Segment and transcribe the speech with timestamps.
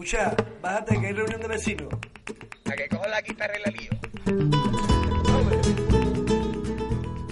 [0.00, 1.88] Escucha, bájate que hay reunión de vecinos.
[2.64, 3.90] A que cojo la guitarra y la lío.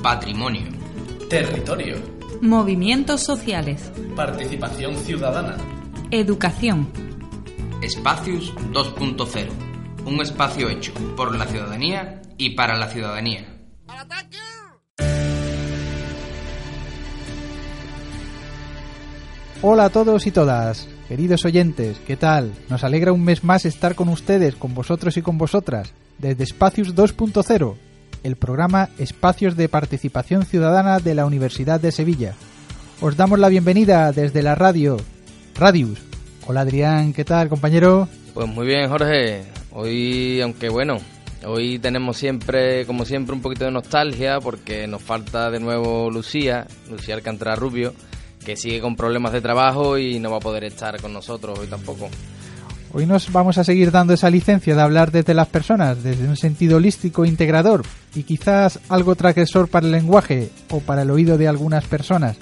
[0.02, 0.66] Patrimonio.
[1.30, 1.96] Territorio.
[2.42, 3.90] Movimientos sociales.
[4.14, 5.56] Participación ciudadana.
[6.10, 6.92] Educación.
[7.80, 9.48] Espacios 2.0.
[10.04, 13.57] Un espacio hecho por la ciudadanía y para la ciudadanía.
[19.60, 22.52] Hola a todos y todas, queridos oyentes, ¿qué tal?
[22.68, 26.94] Nos alegra un mes más estar con ustedes, con vosotros y con vosotras, desde Espacios
[26.94, 27.74] 2.0,
[28.22, 32.34] el programa Espacios de Participación Ciudadana de la Universidad de Sevilla.
[33.00, 34.96] Os damos la bienvenida desde la radio,
[35.56, 35.98] Radius.
[36.46, 38.08] Hola Adrián, ¿qué tal compañero?
[38.34, 40.98] Pues muy bien Jorge, hoy aunque bueno,
[41.44, 46.68] hoy tenemos siempre, como siempre, un poquito de nostalgia porque nos falta de nuevo Lucía,
[46.88, 47.92] Lucía Alcántara Rubio,
[48.48, 51.66] que sigue con problemas de trabajo y no va a poder estar con nosotros hoy
[51.66, 52.08] tampoco.
[52.94, 56.38] Hoy nos vamos a seguir dando esa licencia de hablar desde las personas, desde un
[56.38, 57.82] sentido holístico e integrador
[58.14, 62.38] y quizás algo transgresor para el lenguaje o para el oído de algunas personas.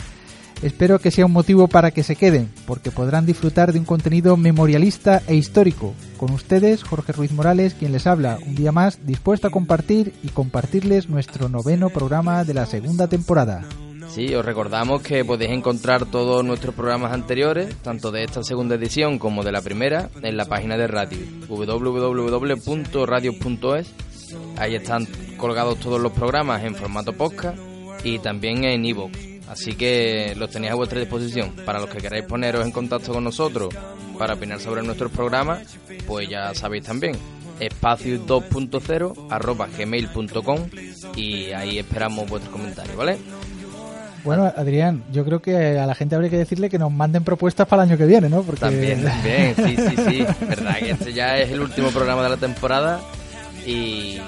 [0.62, 4.36] Espero que sea un motivo para que se queden, porque podrán disfrutar de un contenido
[4.36, 5.92] memorialista e histórico.
[6.18, 10.28] Con ustedes, Jorge Ruiz Morales, quien les habla un día más, dispuesto a compartir y
[10.28, 13.64] compartirles nuestro noveno programa de la segunda temporada.
[14.08, 19.18] Sí, os recordamos que podéis encontrar todos nuestros programas anteriores, tanto de esta segunda edición
[19.18, 21.18] como de la primera, en la página de radio,
[21.48, 22.66] www.radio.es.
[24.56, 27.58] Ahí están colgados todos los programas en formato podcast
[28.04, 29.12] y también en iVoox.
[29.48, 31.52] Así que los tenéis a vuestra disposición.
[31.64, 33.74] Para los que queráis poneros en contacto con nosotros
[34.18, 37.16] para opinar sobre nuestros programas, pues ya sabéis también.
[37.60, 40.68] Espacios 2.0 arroba gmail.com
[41.14, 43.18] y ahí esperamos vuestros comentarios, ¿vale?
[44.26, 47.68] Bueno, Adrián, yo creo que a la gente habría que decirle que nos manden propuestas
[47.68, 48.42] para el año que viene, ¿no?
[48.42, 48.60] Porque...
[48.60, 50.26] También, también, sí, sí, sí.
[50.44, 53.00] Verdad que este ya es el último programa de la temporada
[53.64, 54.18] y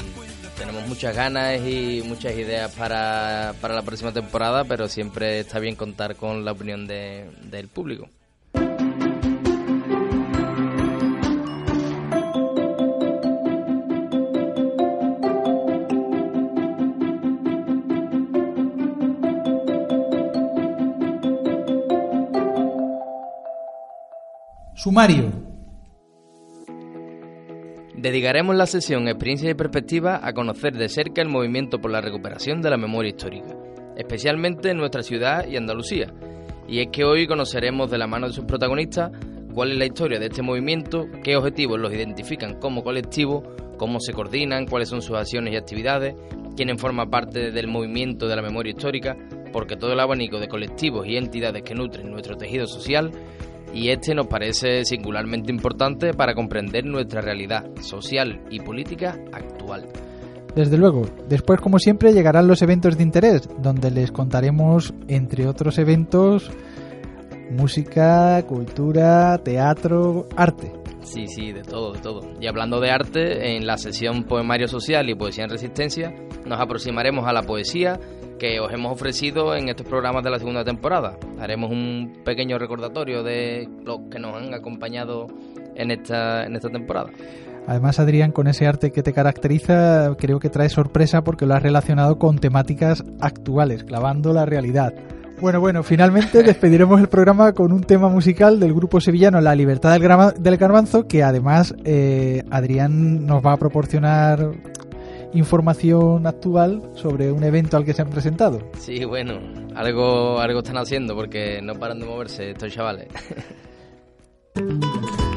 [0.56, 5.74] tenemos muchas ganas y muchas ideas para, para la próxima temporada, pero siempre está bien
[5.74, 8.08] contar con la opinión de, del público.
[24.78, 25.32] Sumario.
[27.96, 32.62] Dedicaremos la sesión Experiencia y Perspectiva a conocer de cerca el movimiento por la recuperación
[32.62, 33.56] de la memoria histórica,
[33.96, 36.14] especialmente en nuestra ciudad y Andalucía.
[36.68, 39.10] Y es que hoy conoceremos de la mano de sus protagonistas
[39.52, 43.42] cuál es la historia de este movimiento, qué objetivos los identifican como colectivo,
[43.78, 46.14] cómo se coordinan, cuáles son sus acciones y actividades,
[46.54, 49.16] quién forma parte del movimiento de la memoria histórica,
[49.52, 53.10] porque todo el abanico de colectivos y entidades que nutren nuestro tejido social
[53.74, 59.88] y este nos parece singularmente importante para comprender nuestra realidad social y política actual.
[60.54, 65.78] Desde luego, después como siempre llegarán los eventos de interés, donde les contaremos, entre otros
[65.78, 66.50] eventos,
[67.50, 70.72] música, cultura, teatro, arte.
[71.02, 72.20] Sí, sí, de todo, de todo.
[72.40, 76.14] Y hablando de arte, en la sesión Poemario Social y Poesía en Resistencia,
[76.44, 77.98] nos aproximaremos a la poesía
[78.38, 81.18] que os hemos ofrecido en estos programas de la segunda temporada.
[81.40, 85.26] Haremos un pequeño recordatorio de los que nos han acompañado
[85.74, 87.10] en esta, en esta temporada.
[87.66, 91.62] Además, Adrián, con ese arte que te caracteriza, creo que trae sorpresa porque lo has
[91.62, 94.94] relacionado con temáticas actuales, clavando la realidad.
[95.40, 99.92] Bueno, bueno, finalmente despediremos el programa con un tema musical del grupo sevillano La Libertad
[99.92, 104.50] del, Garbanzo, que además eh, Adrián nos va a proporcionar
[105.34, 108.60] información actual sobre un evento al que se han presentado.
[108.78, 109.38] Sí, bueno,
[109.74, 113.08] algo, algo están haciendo porque no paran de moverse estos chavales.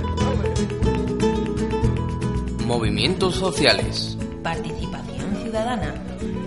[2.66, 4.18] Movimientos sociales.
[4.44, 5.94] Participación ciudadana.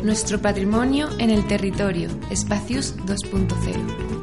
[0.03, 2.09] Nuestro patrimonio en el territorio.
[2.31, 4.14] Espacios 2.0.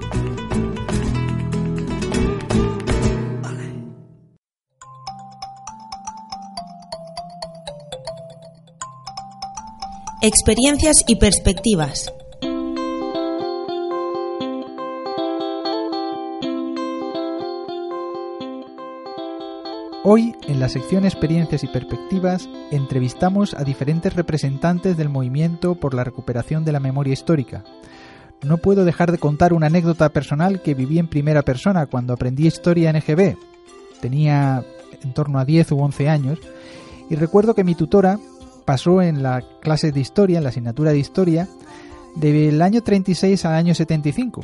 [10.23, 12.13] Experiencias y perspectivas.
[20.03, 26.03] Hoy, en la sección Experiencias y Perspectivas, entrevistamos a diferentes representantes del movimiento por la
[26.03, 27.63] recuperación de la memoria histórica.
[28.43, 32.45] No puedo dejar de contar una anécdota personal que viví en primera persona cuando aprendí
[32.45, 33.37] historia en EGB.
[34.01, 34.63] Tenía
[35.03, 36.37] en torno a 10 u 11 años
[37.09, 38.19] y recuerdo que mi tutora
[38.65, 41.47] pasó en la clase de historia, en la asignatura de historia,
[42.15, 44.41] del año 36 al año 75.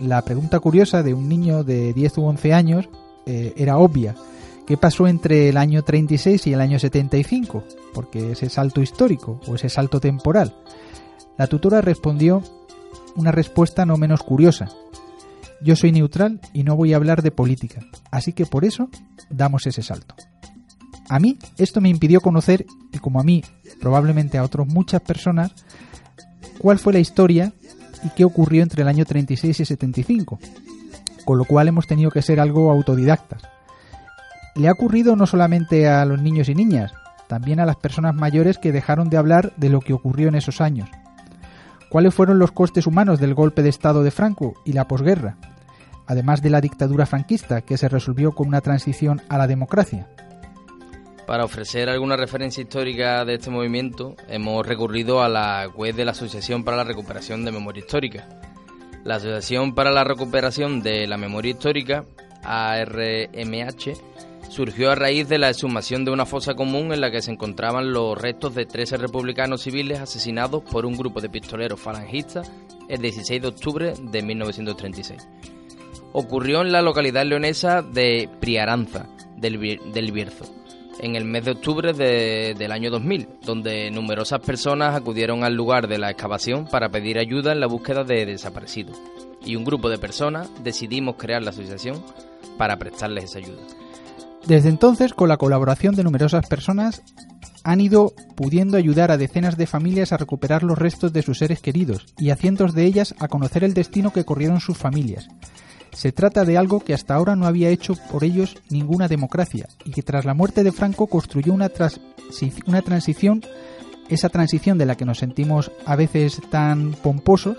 [0.00, 2.88] La pregunta curiosa de un niño de 10 u 11 años
[3.26, 4.14] eh, era obvia.
[4.66, 7.64] ¿qué pasó entre el año 36 y el año 75?
[7.92, 10.54] Porque ese salto histórico o ese salto temporal.
[11.36, 12.42] La tutora respondió
[13.16, 14.70] una respuesta no menos curiosa.
[15.60, 17.80] Yo soy neutral y no voy a hablar de política,
[18.10, 18.88] así que por eso
[19.30, 20.14] damos ese salto.
[21.12, 23.44] A mí esto me impidió conocer, y como a mí,
[23.82, 25.52] probablemente a otras muchas personas,
[26.56, 27.52] cuál fue la historia
[28.02, 30.38] y qué ocurrió entre el año 36 y 75,
[31.26, 33.42] con lo cual hemos tenido que ser algo autodidactas.
[34.54, 36.94] Le ha ocurrido no solamente a los niños y niñas,
[37.28, 40.62] también a las personas mayores que dejaron de hablar de lo que ocurrió en esos
[40.62, 40.88] años.
[41.90, 45.36] ¿Cuáles fueron los costes humanos del golpe de Estado de Franco y la posguerra?
[46.06, 50.08] Además de la dictadura franquista, que se resolvió con una transición a la democracia.
[51.26, 56.10] Para ofrecer alguna referencia histórica de este movimiento, hemos recurrido a la web de la
[56.10, 58.28] Asociación para la Recuperación de Memoria Histórica.
[59.04, 62.04] La Asociación para la Recuperación de la Memoria Histórica,
[62.42, 63.94] ARMH,
[64.48, 67.92] surgió a raíz de la exhumación de una fosa común en la que se encontraban
[67.92, 72.50] los restos de 13 republicanos civiles asesinados por un grupo de pistoleros falangistas
[72.88, 75.26] el 16 de octubre de 1936.
[76.12, 79.56] Ocurrió en la localidad leonesa de Priaranza, del,
[80.12, 80.61] Bierzo
[81.00, 85.98] en el mes de octubre del año 2000, donde numerosas personas acudieron al lugar de
[85.98, 89.00] la excavación para pedir ayuda en la búsqueda de desaparecidos.
[89.44, 92.02] Y un grupo de personas decidimos crear la asociación
[92.58, 93.62] para prestarles esa ayuda.
[94.46, 97.02] Desde entonces, con la colaboración de numerosas personas,
[97.64, 101.60] han ido pudiendo ayudar a decenas de familias a recuperar los restos de sus seres
[101.60, 105.28] queridos y a cientos de ellas a conocer el destino que corrieron sus familias.
[105.92, 109.90] Se trata de algo que hasta ahora no había hecho por ellos ninguna democracia y
[109.90, 113.42] que tras la muerte de Franco construyó una, transición,
[114.08, 117.58] esa transición de la que nos sentimos a veces tan pomposos,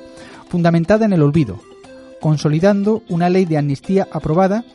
[0.50, 1.60] fundamentada en el olvido,
[2.20, 4.66] consolidando una ley de amnistía aprobada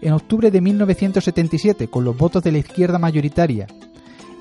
[0.00, 3.66] en octubre de 1977 con los votos de la izquierda mayoritaria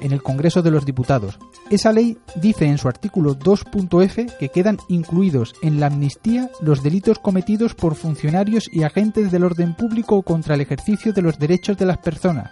[0.02, 1.40] en el Congreso de los Diputados.
[1.70, 7.20] Esa ley dice en su artículo 2.f que quedan incluidos en la amnistía los delitos
[7.20, 11.86] cometidos por funcionarios y agentes del orden público contra el ejercicio de los derechos de
[11.86, 12.52] las personas.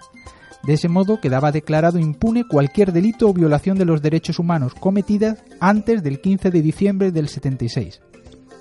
[0.64, 5.44] De ese modo quedaba declarado impune cualquier delito o violación de los derechos humanos cometidas
[5.60, 8.02] antes del 15 de diciembre del 76.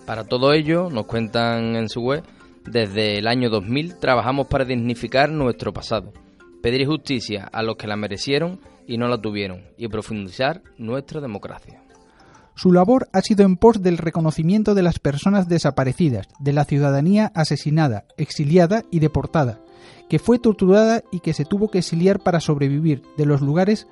[0.05, 2.23] Para todo ello, nos cuentan en su web,
[2.67, 6.13] desde el año 2000 trabajamos para dignificar nuestro pasado,
[6.65, 11.83] pedir justicia a los que la merecieron y no la tuvieron, y profundizar nuestra democracia.
[12.55, 17.31] Su labor ha sido en pos del reconocimiento de las personas desaparecidas, de la ciudadanía
[17.35, 19.61] asesinada, exiliada y deportada,
[20.09, 23.87] que fue torturada y que se tuvo que exiliar para sobrevivir, de los lugares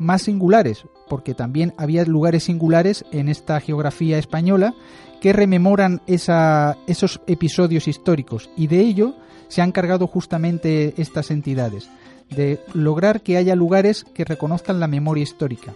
[0.00, 4.74] más singulares, porque también había lugares singulares en esta geografía española
[5.20, 9.14] que rememoran esos episodios históricos, y de ello
[9.46, 11.88] se han cargado justamente estas entidades
[12.30, 15.74] de lograr que haya lugares que reconozcan la memoria histórica.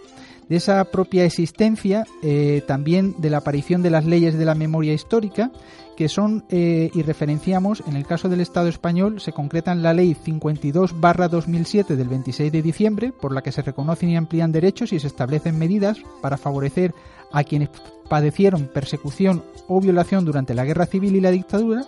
[0.48, 4.92] De esa propia existencia, eh, también de la aparición de las leyes de la memoria
[4.92, 5.52] histórica,
[5.96, 9.92] que son, eh, y referenciamos, en el caso del Estado español, se concreta en la
[9.92, 14.98] Ley 52-2007 del 26 de diciembre, por la que se reconocen y amplían derechos y
[14.98, 16.94] se establecen medidas para favorecer
[17.32, 17.68] a quienes
[18.08, 21.84] padecieron persecución o violación durante la guerra civil y la dictadura,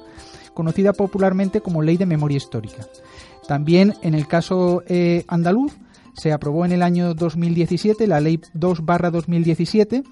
[0.54, 2.86] conocida popularmente como Ley de Memoria Histórica.
[3.46, 5.72] También en el caso eh, andaluz
[6.14, 10.04] se aprobó en el año 2017 la Ley 2-2017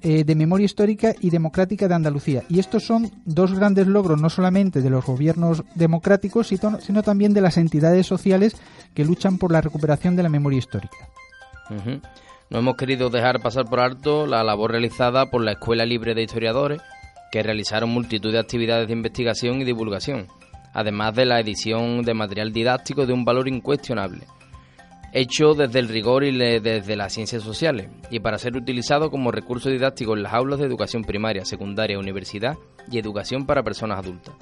[0.00, 2.44] eh, de Memoria Histórica y Democrática de Andalucía.
[2.48, 7.40] Y estos son dos grandes logros no solamente de los gobiernos democráticos, sino también de
[7.40, 8.56] las entidades sociales
[8.94, 10.96] que luchan por la recuperación de la memoria histórica.
[12.50, 16.22] No hemos querido dejar pasar por alto la labor realizada por la Escuela Libre de
[16.22, 16.80] Historiadores,
[17.32, 20.28] que realizaron multitud de actividades de investigación y divulgación
[20.72, 24.26] además de la edición de material didáctico de un valor incuestionable,
[25.12, 29.70] hecho desde el rigor y desde las ciencias sociales, y para ser utilizado como recurso
[29.70, 32.56] didáctico en las aulas de educación primaria, secundaria, universidad
[32.90, 34.34] y educación para personas adultas.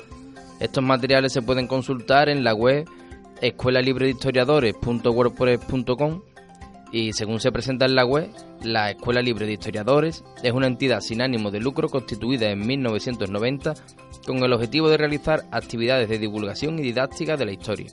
[0.60, 2.86] Estos materiales se pueden consultar en la web
[3.40, 6.22] escuela libre de historiadores.wordpress.com
[6.96, 8.30] y según se presenta en la web,
[8.62, 13.74] la Escuela Libre de Historiadores es una entidad sin ánimo de lucro constituida en 1990
[14.26, 17.88] con el objetivo de realizar actividades de divulgación y didáctica de la historia.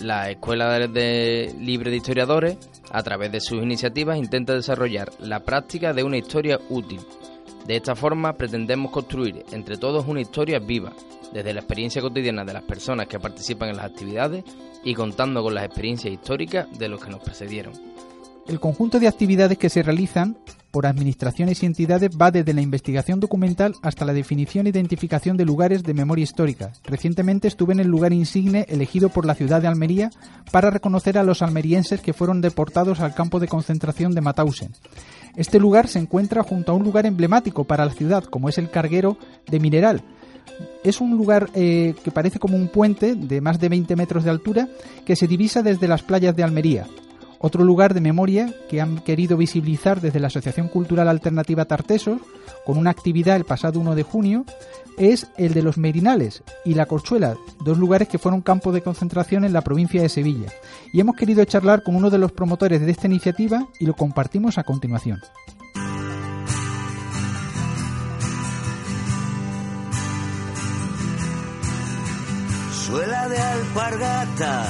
[0.00, 2.56] La Escuela Libre de Historiadores,
[2.92, 7.00] a través de sus iniciativas, intenta desarrollar la práctica de una historia útil.
[7.66, 10.92] De esta forma pretendemos construir entre todos una historia viva,
[11.32, 14.44] desde la experiencia cotidiana de las personas que participan en las actividades
[14.84, 17.72] y contando con las experiencias históricas de los que nos precedieron.
[18.48, 20.36] El conjunto de actividades que se realizan
[20.72, 25.44] por administraciones y entidades va desde la investigación documental hasta la definición e identificación de
[25.44, 26.72] lugares de memoria histórica.
[26.82, 30.10] Recientemente estuve en el lugar insigne elegido por la ciudad de Almería
[30.50, 34.72] para reconocer a los almerienses que fueron deportados al campo de concentración de Mauthausen.
[35.36, 38.70] Este lugar se encuentra junto a un lugar emblemático para la ciudad, como es el
[38.70, 40.02] carguero de Mineral,
[40.84, 44.30] es un lugar eh, que parece como un puente de más de 20 metros de
[44.30, 44.68] altura
[45.04, 46.86] que se divisa desde las playas de Almería.
[47.44, 52.20] Otro lugar de memoria que han querido visibilizar desde la Asociación Cultural Alternativa Tartesos,
[52.64, 54.44] con una actividad el pasado 1 de junio,
[54.96, 59.44] es el de los Merinales y la Corchuela, dos lugares que fueron campo de concentración
[59.44, 60.52] en la provincia de Sevilla.
[60.92, 64.56] Y hemos querido charlar con uno de los promotores de esta iniciativa y lo compartimos
[64.58, 65.18] a continuación.
[72.92, 74.66] Suela de alpargata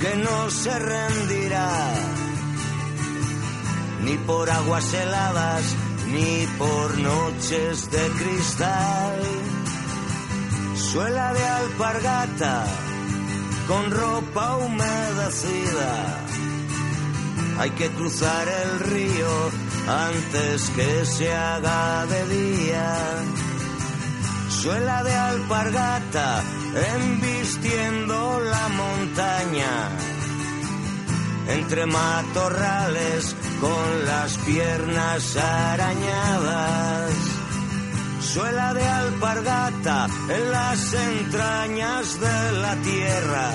[0.00, 1.70] que no se rendirá
[4.02, 5.76] ni por aguas heladas
[6.08, 9.20] ni por noches de cristal.
[10.74, 12.64] Suela de alpargata
[13.68, 15.92] con ropa humedecida.
[17.60, 19.50] Hay que cruzar el río
[20.08, 22.96] antes que se haga de día.
[24.60, 26.42] Suela de alpargata
[26.96, 29.88] embistiendo la montaña,
[31.48, 37.10] entre matorrales con las piernas arañadas.
[38.20, 43.50] Suela de alpargata en las entrañas de la tierra.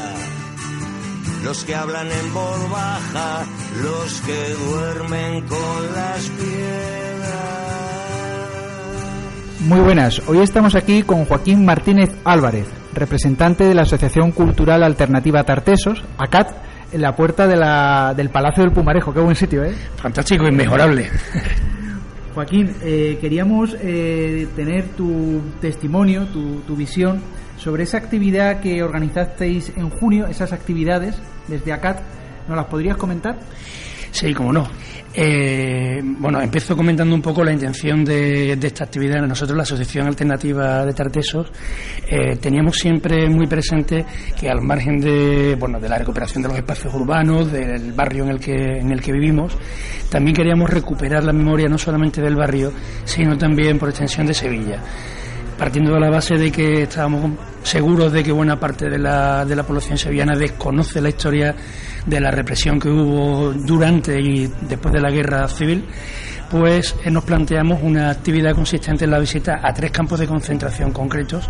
[1.44, 3.46] Los que hablan en voz baja,
[3.82, 7.07] los que duermen con las piedras.
[9.60, 15.44] Muy buenas, hoy estamos aquí con Joaquín Martínez Álvarez, representante de la Asociación Cultural Alternativa
[15.44, 16.52] Tartesos, ACAT,
[16.92, 19.12] en la puerta de la, del Palacio del Pumarejo.
[19.14, 19.74] Qué buen sitio, ¿eh?
[19.96, 21.10] Fantástico, inmejorable.
[22.36, 27.20] Joaquín, eh, queríamos eh, tener tu testimonio, tu, tu visión
[27.58, 31.16] sobre esa actividad que organizasteis en junio, esas actividades
[31.48, 32.00] desde ACAT.
[32.48, 33.40] ¿Nos las podrías comentar?
[34.12, 34.68] Sí, cómo no.
[35.14, 39.22] Eh, bueno, empiezo comentando un poco la intención de, esta actividad.
[39.26, 41.52] Nosotros, la Asociación Alternativa de Tartesos,
[42.08, 44.06] eh, teníamos siempre muy presente
[44.40, 48.30] que al margen de, bueno, de la recuperación de los espacios urbanos, del barrio en
[48.30, 49.58] el que, en el que vivimos,
[50.10, 52.72] también queríamos recuperar la memoria no solamente del barrio,
[53.06, 54.82] sino también por extensión de Sevilla
[55.58, 57.32] partiendo de la base de que estábamos
[57.64, 61.56] seguros de que buena parte de la, de la población sevillana desconoce la historia
[62.06, 65.84] de la represión que hubo durante y después de la guerra civil,
[66.50, 70.92] pues eh, nos planteamos una actividad consistente en la visita a tres campos de concentración
[70.92, 71.50] concretos.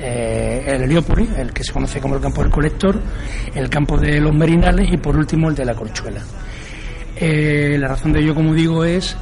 [0.00, 2.98] Eh, el Heliópolis, el que se conoce como el campo del colector,
[3.54, 6.22] el campo de los Merinales y por último el de la Corchuela.
[7.16, 9.14] Eh, la razón de ello, como digo, es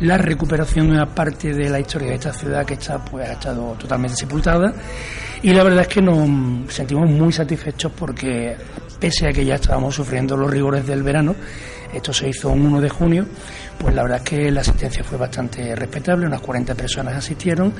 [0.00, 3.32] la recuperación de una parte de la historia de esta ciudad que está pues ha
[3.32, 4.74] estado totalmente sepultada
[5.42, 8.56] y la verdad es que nos sentimos muy satisfechos porque
[8.98, 11.34] pese a que ya estábamos sufriendo los rigores del verano,
[11.92, 13.26] esto se hizo un 1 de junio,
[13.78, 17.72] pues la verdad es que la asistencia fue bastante respetable, unas 40 personas asistieron.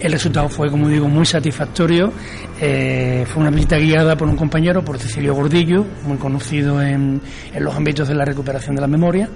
[0.00, 2.12] El resultado fue, como digo, muy satisfactorio.
[2.60, 7.20] Eh, fue una visita guiada por un compañero, por Cecilio Gordillo, muy conocido en,
[7.52, 9.28] en los ámbitos de la recuperación de la memoria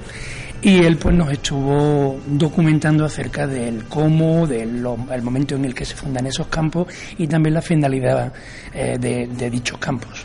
[0.63, 4.81] y él pues nos estuvo documentando acerca del cómo, del
[5.23, 6.87] momento en el que se fundan esos campos
[7.19, 8.33] y también la finalidad
[8.73, 10.25] eh, de, dichos campos.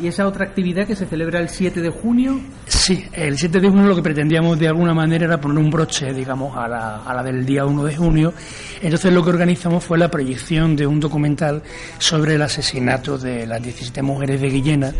[0.00, 2.38] ¿Y esa otra actividad que se celebra el 7 de junio?
[2.66, 6.12] Sí, el 7 de junio lo que pretendíamos de alguna manera era poner un broche,
[6.12, 8.34] digamos, a la, a la del día 1 de junio.
[8.80, 11.62] Entonces lo que organizamos fue la proyección de un documental
[11.98, 14.94] sobre el asesinato de las 17 mujeres de Guillena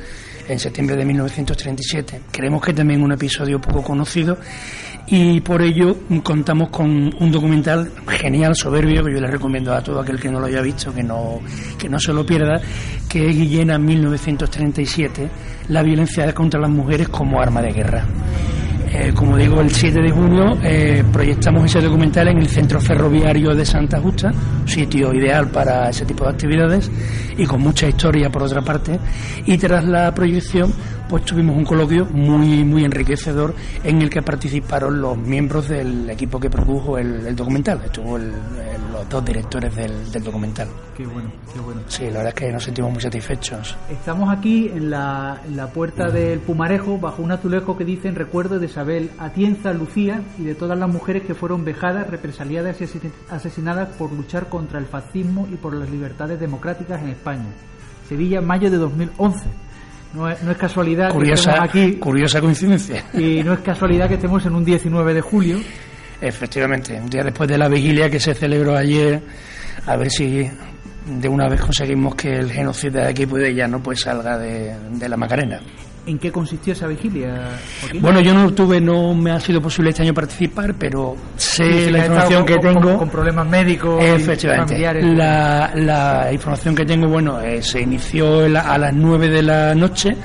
[0.49, 2.23] en septiembre de 1937.
[2.31, 4.39] Creemos que también un episodio poco conocido
[5.07, 10.01] y por ello contamos con un documental genial, soberbio, que yo le recomiendo a todo
[10.01, 11.41] aquel que no lo haya visto que no,
[11.79, 12.61] que no se lo pierda,
[13.09, 15.31] que es Guillena 1937,
[15.69, 18.05] la violencia contra las mujeres como arma de guerra.
[18.91, 23.55] Eh, como digo, el 7 de junio eh, proyectamos ese documental en el Centro Ferroviario
[23.55, 24.33] de Santa Justa,
[24.65, 26.91] sitio ideal para ese tipo de actividades
[27.37, 28.99] y con mucha historia por otra parte.
[29.45, 30.73] Y tras la proyección,
[31.09, 36.39] pues tuvimos un coloquio muy, muy enriquecedor en el que participaron los miembros del equipo
[36.39, 37.81] que produjo el, documental.
[37.85, 38.31] Estuvo el,
[38.93, 40.69] los dos directores del, del, documental.
[40.97, 41.81] Qué bueno, qué bueno.
[41.87, 43.77] Sí, la verdad es que nos sentimos muy satisfechos.
[43.91, 48.15] Estamos aquí en la, en la puerta del Pumarejo, bajo un azulejo que dice en
[48.15, 52.85] recuerdo de Isabel Atienza Lucía y de todas las mujeres que fueron vejadas, represaliadas y
[53.31, 57.47] asesinadas por luchar contra el fascismo y por las libertades democráticas en España.
[58.09, 59.68] Sevilla, mayo de 2011.
[60.15, 63.05] No es, no es casualidad curiosa, que estemos aquí curiosa coincidencia.
[63.13, 65.59] y no es casualidad que estemos en un 19 de julio.
[66.21, 69.23] Efectivamente, un día después de la vigilia que se celebró ayer,
[69.87, 70.51] a ver si
[71.07, 74.75] de una vez conseguimos que el genocidio de aquí pues ya no pues salga de,
[74.93, 75.61] de la Macarena.
[76.09, 77.51] ¿En qué consistió esa vigilia,
[77.83, 78.01] Joaquín?
[78.01, 81.99] Bueno, yo no tuve, no me ha sido posible este año participar, pero sé la
[81.99, 82.99] información que con- con- tengo.
[82.99, 84.73] con problemas médicos Efectivamente.
[84.73, 85.05] familiares.
[85.05, 90.17] La, la información que tengo, bueno, eh, se inició a las 9 de la noche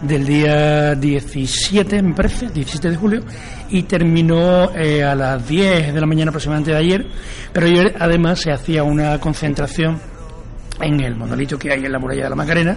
[0.00, 3.22] del día 17, me parece, 17 de julio,
[3.68, 7.06] y terminó eh, a las 10 de la mañana aproximadamente de ayer.
[7.52, 9.98] Pero ayer además se hacía una concentración
[10.80, 12.76] en el monolito que hay en la muralla de la Macarena,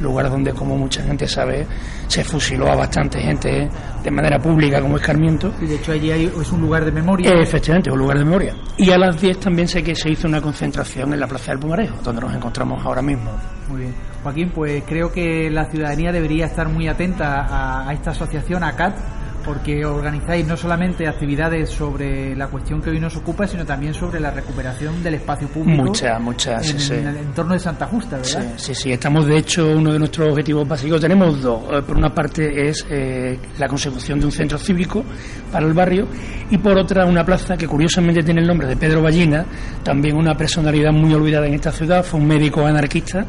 [0.00, 1.66] lugar donde, como mucha gente sabe,
[2.08, 3.68] se fusiló a bastante gente
[4.02, 5.52] de manera pública como escarmiento.
[5.60, 7.30] Y de hecho allí hay, es un lugar de memoria.
[7.40, 8.54] Efectivamente, un lugar de memoria.
[8.76, 11.60] Y a las 10 también sé que se hizo una concentración en la Plaza del
[11.60, 13.30] Pumarejo, donde nos encontramos ahora mismo.
[13.68, 13.94] Muy bien.
[14.22, 18.74] Joaquín, pues creo que la ciudadanía debería estar muy atenta a, a esta asociación, a
[18.74, 18.96] CAT,
[19.44, 24.20] porque organizáis no solamente actividades sobre la cuestión que hoy nos ocupa, sino también sobre
[24.20, 25.84] la recuperación del espacio público.
[25.84, 26.94] Muchas, muchas, en, sí, sí.
[26.94, 28.52] en el entorno de Santa Justa, Sí, ¿verdad?
[28.56, 31.62] sí, sí, estamos de hecho, uno de nuestros objetivos básicos, tenemos dos.
[31.72, 35.04] Eh, Por una parte es eh, la consecución de un centro cívico
[35.52, 36.06] para el barrio
[36.50, 39.44] y por otra una plaza que curiosamente tiene el nombre de Pedro Ballina,
[39.82, 43.26] también una personalidad muy olvidada en esta ciudad, fue un médico anarquista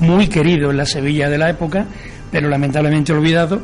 [0.00, 1.86] muy querido en la Sevilla de la época,
[2.30, 3.60] pero lamentablemente olvidado.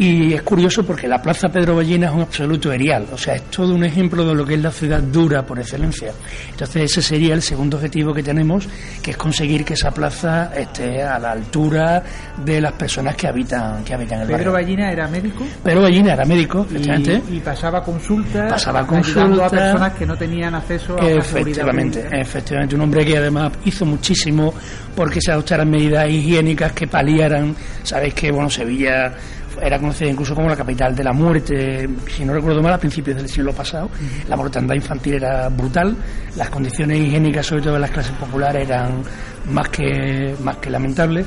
[0.00, 3.42] Y es curioso porque la Plaza Pedro Ballina es un absoluto erial, o sea, es
[3.50, 6.12] todo un ejemplo de lo que es la ciudad dura por excelencia.
[6.50, 8.68] Entonces ese sería el segundo objetivo que tenemos,
[9.02, 12.02] que es conseguir que esa plaza esté a la altura
[12.44, 14.52] de las personas que habitan, que habitan el Pedro barrio.
[14.52, 17.22] Ballina era médico Pedro Ballina era médico, efectivamente.
[17.30, 19.48] y, y pasaba consultas Pasaba ayudando a consulta.
[19.50, 22.20] personas que no tenían acceso a una seguridad Efectivamente, pública.
[22.20, 24.54] efectivamente, un hombre que además hizo muchísimo
[24.94, 29.12] porque se adoptaran medidas higiénicas que paliaran, sabéis que bueno Sevilla
[29.60, 33.16] era conocida incluso como la capital de la muerte, si no recuerdo mal, a principios
[33.16, 33.90] del siglo pasado,
[34.28, 35.96] la mortandad infantil era brutal,
[36.36, 39.02] las condiciones higiénicas, sobre todo de las clases populares, eran
[39.50, 41.26] más que, más que lamentables,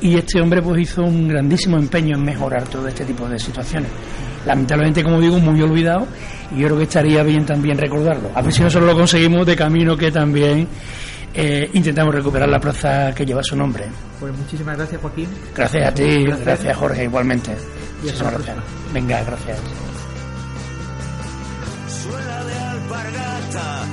[0.00, 3.90] y este hombre pues hizo un grandísimo empeño en mejorar todo este tipo de situaciones.
[4.46, 6.06] Lamentablemente, como digo, muy olvidado,
[6.54, 8.30] y yo creo que estaría bien también recordarlo.
[8.34, 10.68] A ver si nosotros lo conseguimos de camino que también
[11.34, 13.86] eh, intentamos recuperar la plaza que lleva su nombre.
[14.20, 15.28] Pues muchísimas gracias, Joaquín.
[15.54, 17.50] Gracias a ti, gracias Jorge, igualmente.
[18.04, 18.56] Y hasta Muchísimas la gracias.
[18.92, 19.58] Venga, gracias.
[21.88, 23.84] Suela de alpargata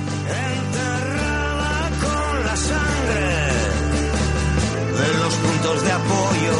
[0.56, 3.26] enterrada con la sangre
[4.98, 6.58] de los puntos de apoyo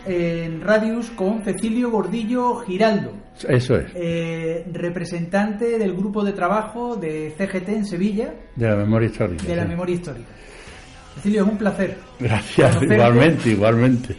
[0.05, 3.13] En Radius con Cecilio Gordillo Giraldo,
[3.47, 9.07] Eso es, eh, representante del grupo de trabajo de CGT en Sevilla de la memoria
[9.09, 9.43] histórica.
[9.43, 10.29] de la memoria histórica.
[11.15, 11.97] Cecilio, es un placer.
[12.19, 12.95] Gracias, conocerte.
[12.95, 14.15] igualmente, igualmente.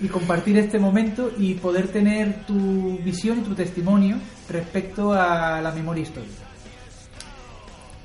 [0.00, 4.16] y compartir este momento y poder tener tu visión y tu testimonio
[4.50, 6.44] respecto a la memoria histórica.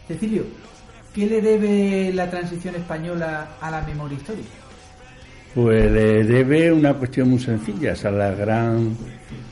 [0.08, 0.44] Cecilio,
[1.14, 4.50] ¿qué le debe la transición española a la memoria histórica?
[5.54, 8.96] Pues le debe una cuestión muy sencilla, a la gran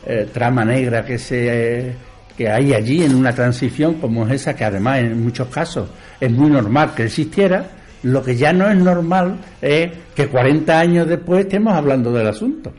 [0.05, 1.93] eh, trama negra que se
[2.37, 5.89] que hay allí en una transición como es esa, que además en muchos casos
[6.21, 7.65] es muy normal que existiera,
[8.03, 12.71] lo que ya no es normal es que 40 años después estemos hablando del asunto.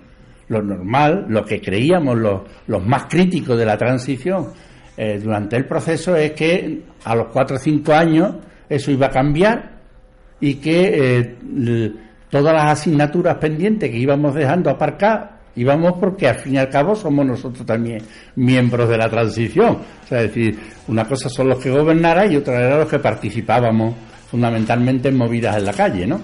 [0.48, 4.48] Lo normal, lo que creíamos los, los más críticos de la transición
[4.96, 9.10] eh, durante el proceso es que a los 4 o 5 años eso iba a
[9.10, 9.78] cambiar
[10.40, 11.94] y que eh,
[12.30, 16.94] todas las asignaturas pendientes que íbamos dejando aparcar íbamos porque al fin y al cabo
[16.94, 18.02] somos nosotros también
[18.36, 19.78] miembros de la transición.
[20.04, 22.98] O sea, es decir, una cosa son los que gobernaran y otra era los que
[22.98, 23.94] participábamos
[24.30, 26.20] fundamentalmente en movidas en la calle, ¿no?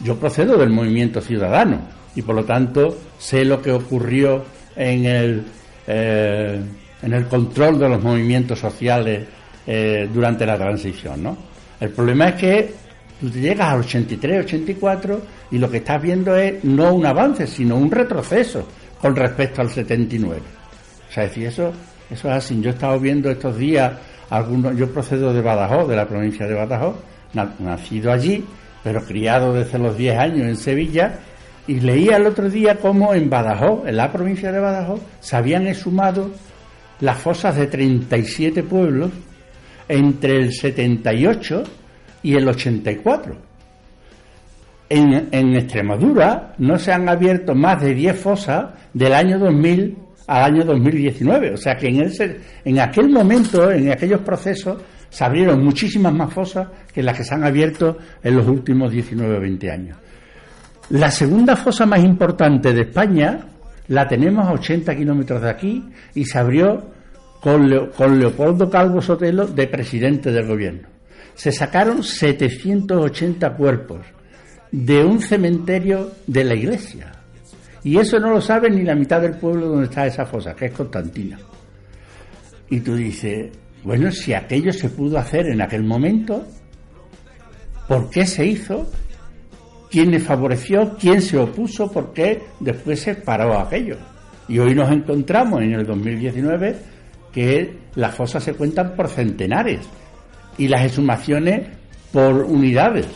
[0.00, 1.80] Yo procedo del movimiento ciudadano
[2.16, 4.44] y por lo tanto sé lo que ocurrió
[4.76, 5.44] en el,
[5.86, 6.60] eh,
[7.02, 9.26] en el control de los movimientos sociales
[9.66, 11.36] eh, durante la transición, ¿no?
[11.80, 12.74] El problema es que
[13.20, 17.46] tú te llegas al 83, 84 y lo que estás viendo es no un avance,
[17.46, 18.66] sino un retroceso
[19.00, 20.40] con respecto al 79.
[21.08, 21.72] O sea, es decir, eso,
[22.10, 22.60] eso es así.
[22.60, 23.92] Yo he estado viendo estos días
[24.30, 26.96] algunos, yo procedo de Badajoz, de la provincia de Badajoz,
[27.58, 28.44] nacido allí,
[28.82, 31.18] pero criado desde los 10 años en Sevilla,
[31.66, 35.66] y leía el otro día cómo en Badajoz, en la provincia de Badajoz, se habían
[35.66, 36.30] exhumado
[37.00, 39.10] las fosas de 37 pueblos
[39.88, 41.64] entre el 78
[42.24, 43.36] y el 84.
[44.88, 50.42] En, en Extremadura no se han abierto más de 10 fosas del año 2000 al
[50.42, 51.52] año 2019.
[51.52, 56.32] O sea que en, ese, en aquel momento, en aquellos procesos, se abrieron muchísimas más
[56.32, 59.98] fosas que las que se han abierto en los últimos 19 o 20 años.
[60.90, 63.46] La segunda fosa más importante de España
[63.88, 65.84] la tenemos a 80 kilómetros de aquí
[66.14, 66.90] y se abrió
[67.40, 70.93] con, con Leopoldo Calvo Sotelo de presidente del gobierno.
[71.34, 74.00] Se sacaron 780 cuerpos
[74.70, 77.12] de un cementerio de la iglesia.
[77.84, 80.66] Y eso no lo sabe ni la mitad del pueblo donde está esa fosa, que
[80.66, 81.38] es Constantina.
[82.70, 83.52] Y tú dices,
[83.84, 86.46] bueno, si aquello se pudo hacer en aquel momento,
[87.86, 88.90] ¿por qué se hizo?
[89.90, 90.96] ¿Quién le favoreció?
[90.98, 91.92] ¿Quién se opuso?
[91.92, 93.96] ¿Por qué después se paró aquello?
[94.48, 96.76] Y hoy nos encontramos en el 2019
[97.32, 99.80] que las fosas se cuentan por centenares
[100.58, 101.62] y las exhumaciones
[102.12, 103.06] por unidades.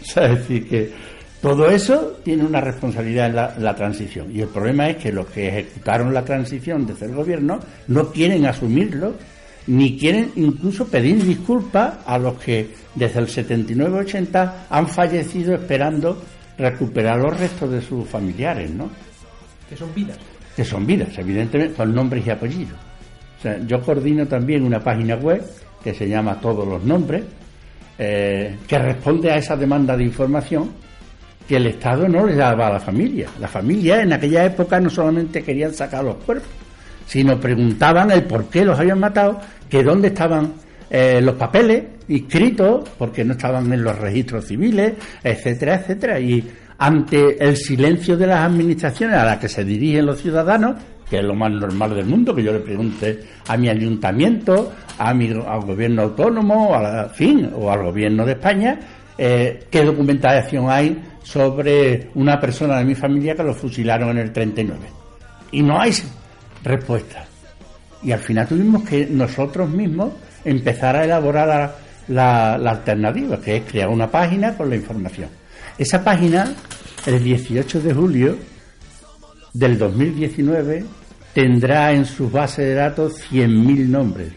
[0.00, 0.90] O sea, es decir, que
[1.40, 4.34] todo eso tiene una responsabilidad en la, la, transición.
[4.34, 8.46] Y el problema es que los que ejecutaron la transición desde el gobierno no quieren
[8.46, 9.14] asumirlo
[9.66, 16.20] ni quieren incluso pedir disculpas a los que desde el 79-80 han fallecido esperando
[16.58, 18.90] recuperar los restos de sus familiares, ¿no?
[19.68, 20.18] Que son vidas.
[20.56, 22.78] Que son vidas, evidentemente, con nombres y apellidos.
[23.38, 25.42] O sea, yo coordino también una página web
[25.82, 27.24] que se llama Todos los Nombres,
[27.98, 30.70] eh, que responde a esa demanda de información
[31.46, 33.28] que el Estado no le daba a la familia.
[33.40, 36.48] La familia en aquella época no solamente querían sacar los cuerpos,
[37.06, 40.54] sino preguntaban el por qué los habían matado, que dónde estaban
[40.88, 46.20] eh, los papeles inscritos, porque no estaban en los registros civiles, etcétera, etcétera.
[46.20, 46.44] Y
[46.78, 50.76] ante el silencio de las administraciones a las que se dirigen los ciudadanos,
[51.12, 55.12] que es lo más normal del mundo, que yo le pregunte a mi ayuntamiento, a
[55.12, 58.80] mi, al gobierno autónomo, a fin, o al gobierno de España,
[59.18, 64.32] eh, qué documentación hay sobre una persona de mi familia que lo fusilaron en el
[64.32, 64.80] 39.
[65.50, 65.92] Y no hay
[66.64, 67.26] respuesta.
[68.02, 70.14] Y al final tuvimos que nosotros mismos
[70.46, 71.74] empezar a elaborar la,
[72.08, 75.28] la, la, alternativa, que es crear una página con la información.
[75.76, 76.54] Esa página,
[77.04, 78.38] el 18 de julio
[79.52, 81.01] del 2019,
[81.32, 84.32] tendrá en sus bases de datos 100.000 nombres.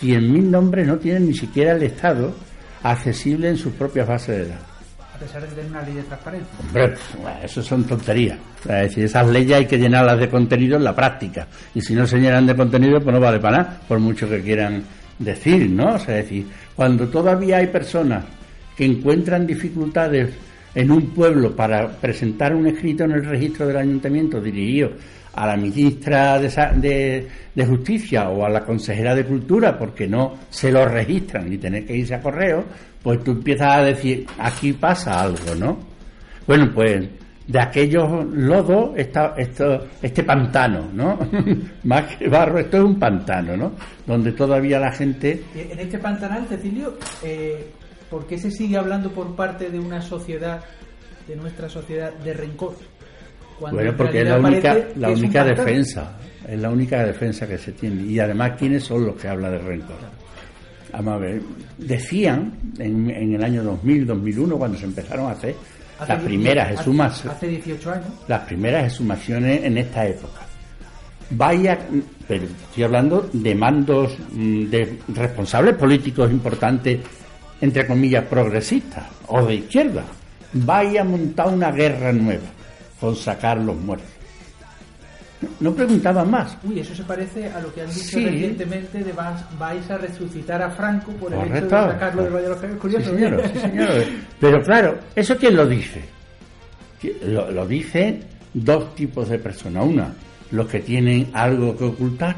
[0.00, 2.34] 100.000 nombres no tienen ni siquiera el Estado
[2.82, 4.66] accesible en sus propias bases de datos.
[5.14, 6.50] A pesar de tener una ley de transparencia.
[6.58, 6.94] Hombre,
[7.44, 8.38] eso son tonterías.
[8.64, 11.46] Es decir, esas leyes hay que llenarlas de contenido en la práctica.
[11.74, 14.40] Y si no se llenan de contenido, pues no vale para nada, por mucho que
[14.40, 14.82] quieran
[15.18, 15.94] decir, ¿no?
[15.94, 18.24] O sea, es decir, cuando todavía hay personas
[18.76, 20.30] que encuentran dificultades
[20.74, 24.92] en un pueblo para presentar un escrito en el registro del ayuntamiento dirigido
[25.34, 27.28] a la ministra de,
[27.66, 31.96] Justicia o a la consejera de Cultura porque no se lo registran ni tener que
[31.96, 32.64] irse a correo,
[33.02, 35.78] pues tú empiezas a decir, aquí pasa algo, ¿no?
[36.46, 37.08] Bueno, pues
[37.46, 41.18] de aquellos lodos está esto, este pantano, ¿no?
[41.84, 43.72] Más que barro, esto es un pantano, ¿no?
[44.06, 45.42] Donde todavía la gente...
[45.54, 47.70] En este pantanal, Cecilio, eh,
[48.08, 50.62] ¿por qué se sigue hablando por parte de una sociedad,
[51.26, 52.76] de nuestra sociedad, de rencor?
[53.62, 56.12] Cuando bueno, en porque es la única, la única defensa,
[56.48, 58.02] es la única defensa que se tiene.
[58.02, 59.96] Y además, ¿quiénes son los que hablan de rencor?
[60.92, 61.40] Vamos a ver,
[61.78, 65.54] decían en, en el año 2000, 2001, cuando se empezaron a hacer
[65.98, 68.06] Hace las primeras hace- exhumaciones, Hace 18 años.
[68.28, 70.40] las primeras exhumaciones en esta época.
[71.30, 71.78] Vaya,
[72.28, 77.00] pero estoy hablando de mandos mm, de responsables políticos importantes,
[77.60, 80.02] entre comillas, progresistas o de izquierda.
[80.52, 82.42] Vaya a montar una guerra nueva
[83.02, 84.06] con sacar los muertos.
[85.58, 86.56] No preguntaban más.
[86.62, 88.24] Uy, eso se parece a lo que han dicho Sí.
[88.24, 92.44] recientemente de vas, vais a resucitar a Franco por el hecho de sacarlo del Valle
[92.44, 92.78] de los Caídos.
[92.78, 93.50] Curioso, Sí, señor, ¿eh?
[93.52, 93.88] sí, señor.
[94.40, 96.00] Pero claro, ¿eso quién lo dice?
[97.26, 98.22] Lo, lo dicen
[98.54, 99.84] dos tipos de personas.
[99.84, 100.14] Una,
[100.52, 102.36] los que tienen algo que ocultar.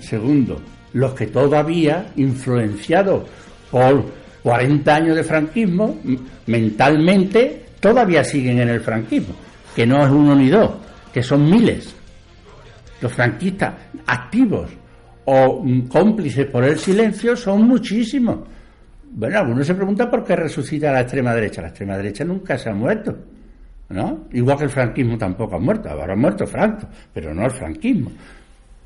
[0.00, 0.62] Segundo,
[0.94, 3.28] los que todavía, influenciados
[3.70, 4.02] por
[4.42, 5.98] 40 años de franquismo,
[6.46, 9.34] mentalmente todavía siguen en el franquismo.
[9.78, 10.72] Que no es uno ni dos,
[11.14, 11.94] que son miles.
[13.00, 13.74] Los franquistas
[14.08, 14.68] activos
[15.24, 18.40] o mm, cómplices por el silencio son muchísimos.
[19.12, 21.62] Bueno, algunos se preguntan por qué resucita la extrema derecha.
[21.62, 23.16] La extrema derecha nunca se ha muerto,
[23.90, 24.24] ¿no?
[24.32, 25.88] Igual que el franquismo tampoco ha muerto.
[25.88, 28.10] Ahora ha muerto Franco, pero no el franquismo.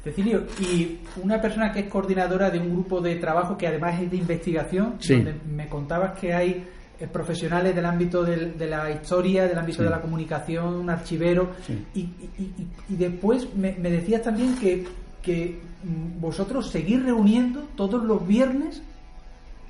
[0.05, 4.11] Cecilio, y una persona que es coordinadora de un grupo de trabajo que además es
[4.11, 5.14] de investigación, Sí.
[5.14, 6.66] donde me contabas que hay
[7.09, 9.85] profesionales del ámbito del- de la historia, del ámbito Sí.
[9.85, 11.85] de la comunicación, un archivero, Sí.
[11.95, 14.85] y, y- y- y después me, me decías también que,
[15.23, 18.83] que mm, vosotros seguís reuniendo todos los viernes,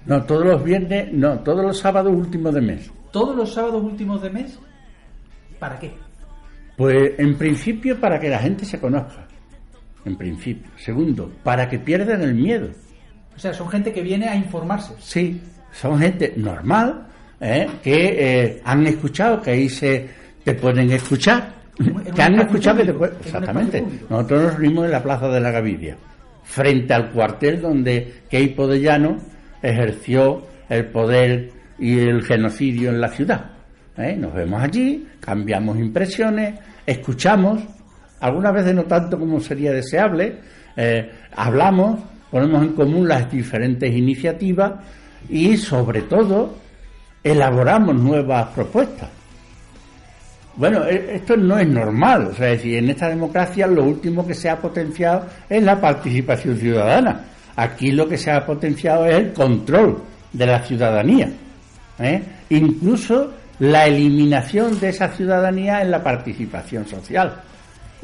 [0.04, 2.90] No, todos los viernes, no, todos los sábados últimos de mes.
[3.12, 4.58] todos los sábados últimos de mes.
[5.58, 5.92] ¿Para qué?
[6.76, 9.26] Pues en principio para que la gente se conozca.
[10.04, 10.68] En principio.
[10.76, 12.68] Segundo, para que pierdan el miedo.
[13.36, 14.94] O sea, son gente que viene a informarse.
[14.98, 15.40] Sí,
[15.72, 17.06] son gente normal,
[17.42, 17.66] ¿eh?
[17.82, 20.08] que eh, han escuchado, que ahí se
[20.44, 21.52] te pueden escuchar,
[22.14, 23.16] que han escuchado que te pueden...
[23.24, 23.84] Exactamente.
[24.08, 25.96] Nosotros nos reunimos en la Plaza de la Gaviria,
[26.44, 29.18] frente al cuartel donde Keipo de Llano
[29.60, 33.50] ejerció el poder y el genocidio en la ciudad.
[33.96, 34.16] ¿eh?
[34.16, 37.62] Nos vemos allí, cambiamos impresiones, escuchamos,
[38.20, 40.36] algunas veces no tanto como sería deseable,
[40.76, 42.00] eh, hablamos,
[42.30, 44.72] ponemos en común las diferentes iniciativas
[45.28, 46.61] y sobre todo
[47.22, 49.08] elaboramos nuevas propuestas.
[50.56, 54.26] Bueno, e- esto no es normal, o sea, es decir, en esta democracia lo último
[54.26, 57.24] que se ha potenciado es la participación ciudadana.
[57.56, 61.30] Aquí lo que se ha potenciado es el control de la ciudadanía.
[61.98, 62.22] ¿eh?
[62.50, 67.40] Incluso la eliminación de esa ciudadanía en la participación social.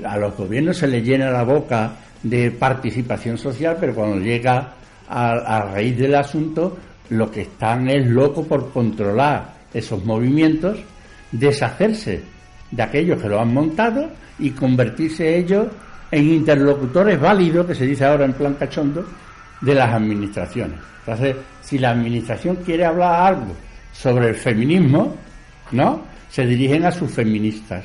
[0.04, 4.74] A los gobiernos se les llena la boca de participación social, pero cuando llega
[5.08, 6.76] a, a raíz del asunto,
[7.10, 10.78] lo que están es loco por controlar esos movimientos,
[11.32, 12.22] deshacerse
[12.70, 15.66] de aquellos que lo han montado y convertirse ellos
[16.10, 19.06] en interlocutores válidos, que se dice ahora en plan cachondo,
[19.60, 20.78] de las administraciones.
[21.00, 23.54] Entonces, si la administración quiere hablar algo
[23.92, 25.16] sobre el feminismo,
[25.72, 26.02] ¿no?
[26.30, 27.84] Se dirigen a sus feministas,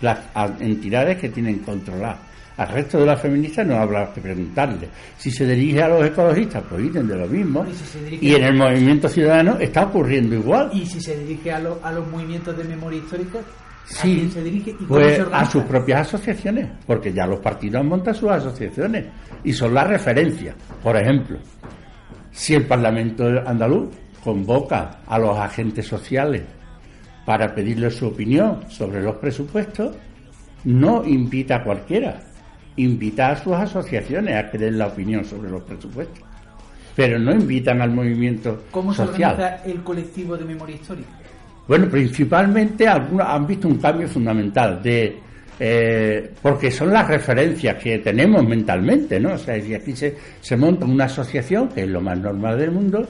[0.00, 0.18] las
[0.60, 2.29] entidades que tienen controlar.
[2.60, 4.86] Al resto de las feministas no habrá que preguntarle.
[5.16, 7.64] Si se dirige a los ecologistas, pues dicen de lo mismo.
[7.66, 7.74] Y
[8.18, 10.70] si en el movimiento ciudadano está ocurriendo igual.
[10.74, 13.42] Y si se dirige a, lo- a los movimientos de memoria histórica, ¿a
[13.86, 18.14] Sí, se dirige y pues se a sus propias asociaciones, porque ya los partidos montan
[18.14, 19.06] sus asociaciones
[19.42, 20.54] y son la referencia.
[20.82, 21.38] Por ejemplo,
[22.30, 23.88] si el Parlamento andaluz
[24.22, 26.42] convoca a los agentes sociales
[27.24, 29.96] para pedirles su opinión sobre los presupuestos,
[30.64, 32.20] no invita a cualquiera,
[32.82, 36.22] invita a sus asociaciones a que den la opinión sobre los presupuestos,
[36.96, 39.32] pero no invitan al movimiento ¿Cómo se social.
[39.32, 41.08] organiza el colectivo de memoria histórica?
[41.66, 45.18] Bueno, principalmente algunos han visto un cambio fundamental de
[45.62, 49.34] eh, porque son las referencias que tenemos mentalmente, ¿no?
[49.34, 52.70] O sea, y aquí se, se monta una asociación, que es lo más normal del
[52.70, 53.06] mundo,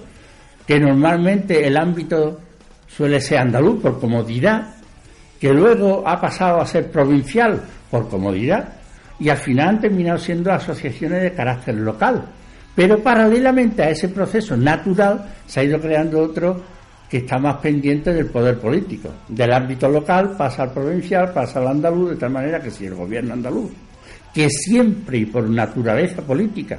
[0.66, 2.40] que normalmente el ámbito
[2.88, 4.74] suele ser andaluz por comodidad,
[5.40, 8.79] que luego ha pasado a ser provincial por comodidad,
[9.20, 12.24] y al final han terminado siendo asociaciones de carácter local.
[12.74, 16.62] Pero paralelamente a ese proceso natural se ha ido creando otro
[17.08, 19.10] que está más pendiente del poder político.
[19.28, 22.94] Del ámbito local pasa al provincial, pasa al andaluz, de tal manera que si el
[22.94, 23.72] gobierno andaluz,
[24.32, 26.78] que siempre y por naturaleza política,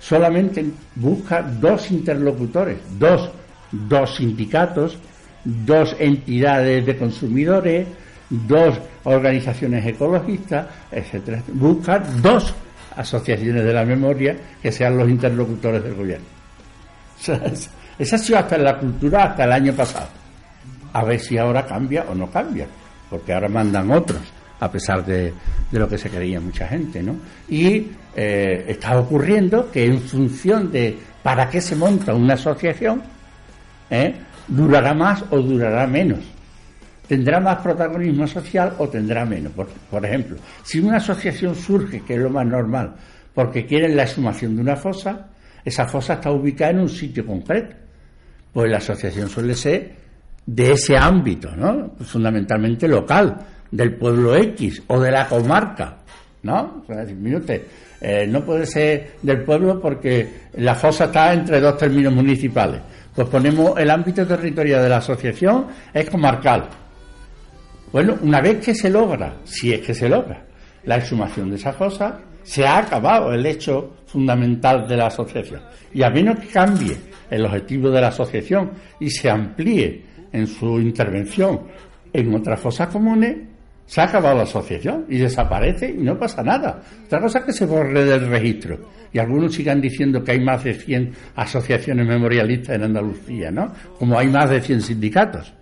[0.00, 3.30] solamente busca dos interlocutores, dos,
[3.70, 4.98] dos sindicatos,
[5.44, 7.86] dos entidades de consumidores,
[8.30, 11.42] dos organizaciones ecologistas, etcétera.
[11.52, 12.54] Busca dos
[12.96, 16.26] asociaciones de la memoria que sean los interlocutores del gobierno.
[17.98, 20.08] Esa ha sido hasta la cultura hasta el año pasado.
[20.92, 22.66] A ver si ahora cambia o no cambia,
[23.08, 24.20] porque ahora mandan otros.
[24.58, 25.34] a pesar de,
[25.70, 27.16] de lo que se creía mucha gente, ¿no?
[27.48, 33.02] Y eh, está ocurriendo que en función de para qué se monta una asociación,
[33.90, 34.14] ¿eh?
[34.48, 36.20] durará más o durará menos.
[37.08, 39.52] Tendrá más protagonismo social o tendrá menos.
[39.52, 42.94] Por, ejemplo, si una asociación surge, que es lo más normal,
[43.32, 45.28] porque quieren la exhumación de una fosa,
[45.64, 47.76] esa fosa está ubicada en un sitio concreto.
[48.52, 49.92] Pues la asociación suele ser
[50.46, 51.92] de ese ámbito, ¿no?
[52.00, 53.36] Fundamentalmente local,
[53.70, 55.98] del pueblo X o de la comarca,
[56.42, 56.84] ¿no?
[58.00, 62.80] Eh, no puede ser del pueblo porque la fosa está entre dos términos municipales.
[63.14, 66.68] Pues ponemos el ámbito territorial de la asociación es comarcal.
[67.92, 70.44] Bueno, una vez que se logra, si es que se logra,
[70.84, 75.60] la exhumación de esa fosa, se ha acabado el hecho fundamental de la asociación.
[75.92, 76.96] Y a menos que cambie
[77.30, 78.70] el objetivo de la asociación
[79.00, 81.62] y se amplíe en su intervención
[82.12, 83.36] en otras fosas comunes,
[83.84, 86.80] se ha acabado la asociación y desaparece y no pasa nada.
[87.04, 88.90] Otra cosa es que se borre del registro.
[89.12, 93.72] Y algunos sigan diciendo que hay más de 100 asociaciones memorialistas en Andalucía, ¿no?
[93.98, 95.52] Como hay más de 100 sindicatos.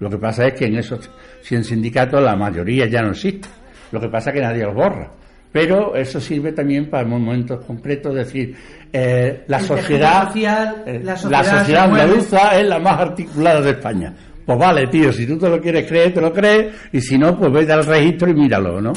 [0.00, 1.10] Lo que pasa es que en esos
[1.42, 3.48] 100 sindicatos la mayoría ya no existe.
[3.90, 5.10] Lo que pasa es que nadie los borra.
[5.50, 8.54] Pero eso sirve también para momentos concretos, decir,
[8.92, 14.14] eh, la, sociedad, eh, la sociedad, la sociedad andaluza es la más articulada de España.
[14.44, 17.36] Pues vale, tío, si tú te lo quieres creer, te lo crees, y si no,
[17.36, 18.92] pues vete al registro y míralo, ¿no?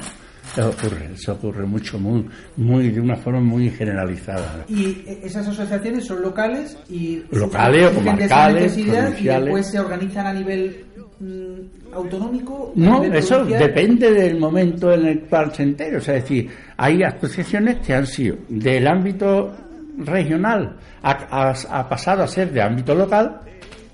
[0.52, 2.26] Eso ocurre, eso ocurre mucho, muy,
[2.58, 4.66] muy, de una forma muy generalizada.
[4.68, 10.86] Y esas asociaciones son locales y locales o comarcales, y después se organizan a nivel
[11.22, 12.74] mm, autonómico.
[12.76, 15.98] No, eso depende del momento en el cual se entere.
[15.98, 19.52] O sea, es decir, hay asociaciones que han sido del ámbito
[19.98, 23.40] regional, ha, ha pasado a ser de ámbito local,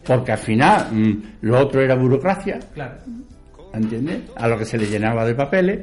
[0.05, 2.59] porque al final mm, lo otro era burocracia.
[2.73, 2.95] Claro.
[3.73, 4.21] ¿Entiendes?
[4.35, 5.79] A lo que se le llenaba de papeles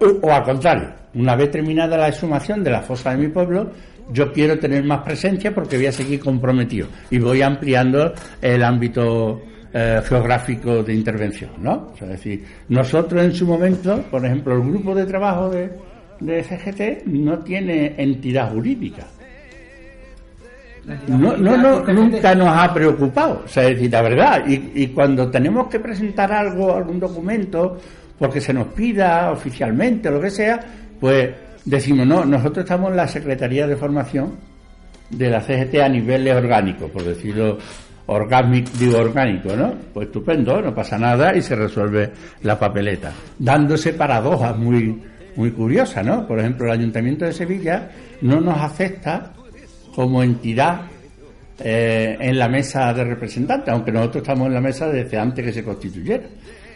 [0.00, 3.70] o, al contrario, una vez terminada la exhumación de la fosa de mi pueblo,
[4.12, 9.42] yo quiero tener más presencia porque voy a seguir comprometido y voy ampliando el ámbito
[9.78, 11.90] eh, geográfico de intervención, ¿no?
[11.92, 15.70] O sea, es decir, nosotros en su momento, por ejemplo, el grupo de trabajo de,
[16.18, 19.06] de CGT no tiene entidad jurídica.
[21.08, 24.86] No, no, no, nunca nos ha preocupado, o sea, es decir, la verdad, y, y
[24.94, 27.76] cuando tenemos que presentar algo, algún documento,
[28.18, 30.58] porque se nos pida oficialmente o lo que sea,
[30.98, 31.34] pues
[31.66, 34.36] decimos, no, nosotros estamos en la Secretaría de Formación
[35.10, 37.58] de la CGT a nivel orgánico, por decirlo
[38.06, 39.74] orgánico, digo orgánico, ¿no?
[39.92, 42.10] Pues estupendo, no pasa nada y se resuelve
[42.42, 45.02] la papeleta, dándose paradojas muy,
[45.36, 46.26] muy curiosas, ¿no?
[46.26, 47.90] Por ejemplo, el Ayuntamiento de Sevilla
[48.22, 49.32] no nos acepta
[49.94, 50.82] como entidad
[51.58, 55.52] eh, en la mesa de representantes, aunque nosotros estamos en la mesa desde antes que
[55.52, 56.24] se constituyera.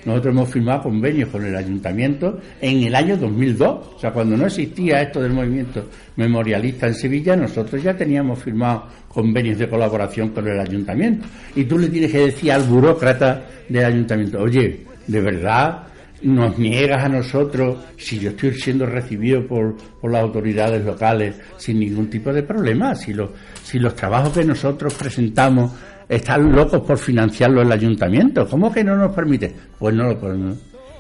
[0.05, 3.69] Nosotros hemos firmado convenios con el ayuntamiento en el año 2002.
[3.97, 8.87] O sea, cuando no existía esto del movimiento memorialista en Sevilla, nosotros ya teníamos firmado
[9.09, 11.27] convenios de colaboración con el ayuntamiento.
[11.55, 15.87] Y tú le tienes que decir al burócrata del ayuntamiento, oye, de verdad
[16.23, 22.11] nos niegas a nosotros, si yo estoy siendo recibido por, las autoridades locales sin ningún
[22.11, 25.73] tipo de problema, si los trabajos que nosotros presentamos
[26.11, 28.46] están locos por financiarlo el ayuntamiento.
[28.49, 29.55] ¿Cómo que no nos permite?
[29.79, 30.59] Pues no lo podemos.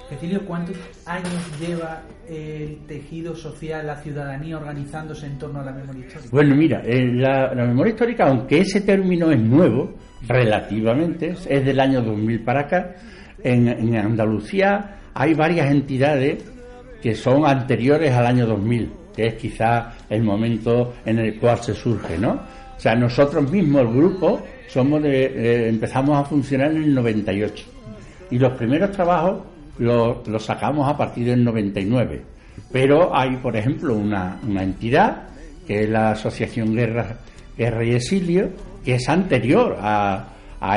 [0.08, 6.06] Cecilio, ¿cuántos años lleva el tejido social, la ciudadanía organizándose en torno a la memoria
[6.06, 6.30] histórica?
[6.30, 9.94] Bueno, mira, eh, la, memoria histórica, aunque ese término es nuevo,
[10.28, 12.94] relativamente, es del año 2000 para acá,
[13.42, 16.44] en, en Andalucía hay varias entidades
[17.02, 21.74] que son anteriores al año 2000, que es quizá el momento en el cual se
[21.74, 22.59] surge, ¿no?
[22.80, 27.66] O sea, nosotros mismos, el grupo, somos de, empezamos a funcionar en el 98
[28.30, 29.42] y los primeros trabajos
[29.76, 32.22] los, sacamos a partir del 99.
[32.72, 35.24] Pero hay, por ejemplo, una, entidad
[35.66, 37.18] que es la Asociación Guerra,
[37.54, 38.48] Guerra y Exilio,
[38.82, 40.24] que es anterior a,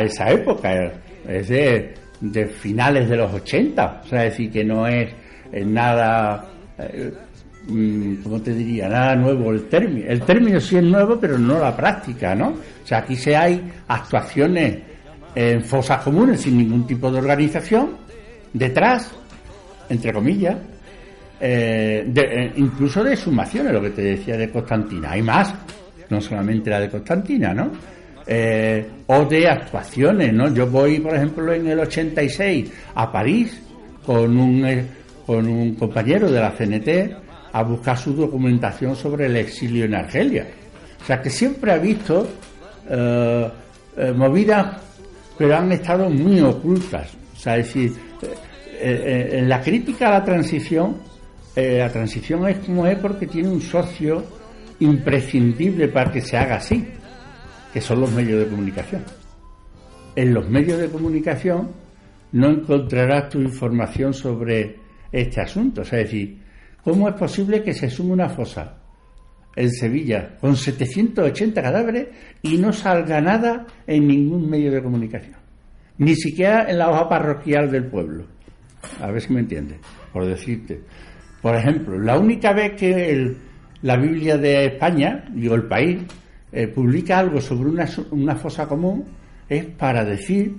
[0.02, 0.92] esa época,
[1.26, 5.10] es de, de, finales de los 80, o sea, es decir, que no es,
[5.54, 7.14] nada, eh,
[7.68, 8.90] ¿cómo te diría?
[8.90, 10.06] Nada nuevo el término.
[10.08, 12.50] El término sí es nuevo, pero no la práctica, ¿no?
[12.50, 14.78] O sea, aquí se hay actuaciones
[15.36, 17.98] en fosas comunes sin ningún tipo de organización,
[18.54, 19.12] detrás,
[19.90, 20.58] entre comillas,
[21.40, 25.12] eh, eh, incluso de sumaciones, lo que te decía de Constantina.
[25.12, 25.54] Hay más,
[26.10, 27.72] no solamente la de Constantina, ¿no?
[28.26, 30.54] Eh, o de actuaciones, ¿no?
[30.54, 33.62] Yo voy, por ejemplo, en el 86 a París
[34.06, 34.88] con un,
[35.26, 37.23] con un compañero de la CNT
[37.54, 40.48] a buscar su documentación sobre el exilio en Argelia.
[41.02, 42.28] O sea, que siempre ha visto
[42.90, 43.50] eh,
[43.98, 44.78] eh, movidas,
[45.38, 47.10] pero han estado muy ocultas.
[47.34, 47.94] O sea, es decir,
[48.86, 50.98] eh, en la crítica a la transición,
[51.56, 54.24] eh, la transición es como es porque tiene un socio
[54.80, 56.88] imprescindible para que se haga así,
[57.72, 59.04] que son los medios de comunicación.
[60.16, 61.70] En los medios de comunicación
[62.32, 64.78] no encontrarás tu información sobre
[65.12, 65.82] este asunto.
[65.82, 66.43] O sea, es decir,
[66.84, 68.78] ¿cómo es posible que se sume una fosa
[69.56, 72.08] en Sevilla con 780 cadáveres
[72.42, 75.38] y no salga nada en ningún medio de comunicación?
[75.98, 78.26] Ni siquiera en la hoja parroquial del pueblo.
[79.00, 79.80] A ver si me entiendes,
[80.12, 80.82] por decirte.
[81.42, 83.36] Por ejemplo, la única vez que
[83.82, 86.02] la Biblia de España, digo el país,
[86.52, 89.06] eh, publica algo sobre una, una fosa común
[89.50, 90.56] es para decir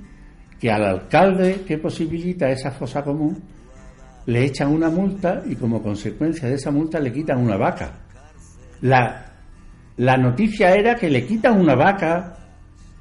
[0.61, 3.43] que al alcalde que posibilita esa fosa común
[4.27, 7.93] le echan una multa y como consecuencia de esa multa le quitan una vaca.
[8.81, 9.33] La,
[9.97, 12.37] la noticia era que le quitan una vaca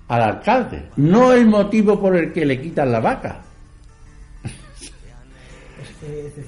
[0.08, 3.42] al alcalde, no el motivo por el que le quitan la vaca.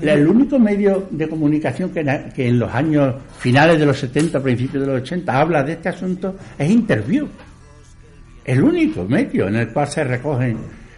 [0.01, 2.03] El único medio de comunicación que,
[2.35, 5.89] que en los años finales de los 70, principios de los 80 habla de este
[5.89, 7.27] asunto es Interview.
[8.43, 10.57] El único medio en el cual se recogen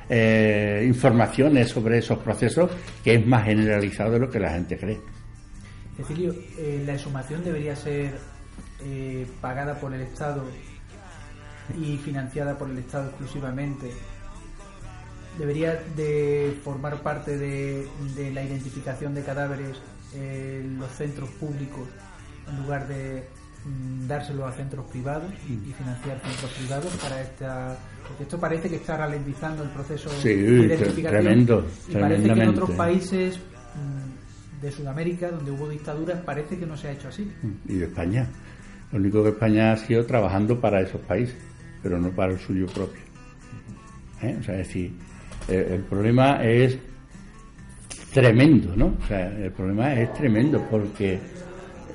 [0.10, 2.72] eh, informaciones sobre esos procesos
[3.04, 5.00] que es más generalizado de lo que la gente cree.
[5.98, 8.18] Cecilio, eh, la exhumación debería ser
[8.84, 10.44] eh, pagada por el Estado
[11.82, 13.92] y financiada por el Estado exclusivamente.
[15.38, 19.78] Debería de formar parte de, de la identificación de cadáveres
[20.16, 21.88] en los centros públicos
[22.48, 23.28] en lugar de
[24.08, 28.98] dárselo a centros privados y financiar centros privados para esta porque esto parece que está
[28.98, 31.24] ralentizando el proceso de identificación.
[31.24, 36.66] tremendo, y parece que en otros países mm, de Sudamérica donde hubo dictaduras parece que
[36.66, 37.30] no se ha hecho así.
[37.68, 38.28] Y de España.
[38.92, 41.38] Lo único que España ha sido trabajando para esos países
[41.84, 43.02] pero no para el suyo propio.
[44.22, 44.36] ¿Eh?
[44.40, 44.94] o sea es decir
[45.48, 46.78] el, el problema es
[48.12, 51.20] tremendo no o sea el problema es tremendo porque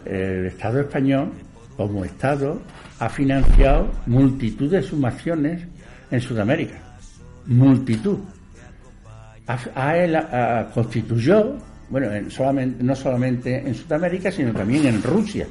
[0.05, 1.33] el Estado español
[1.77, 2.61] como Estado,
[2.99, 5.67] ha financiado multitud de sumaciones
[6.11, 6.81] en Sudamérica.
[7.47, 8.19] Multitud.
[9.47, 11.57] Ha, constituyó,
[11.91, 15.47] bueno, solamente, no solamente en Sudamérica, sino también en Rusia,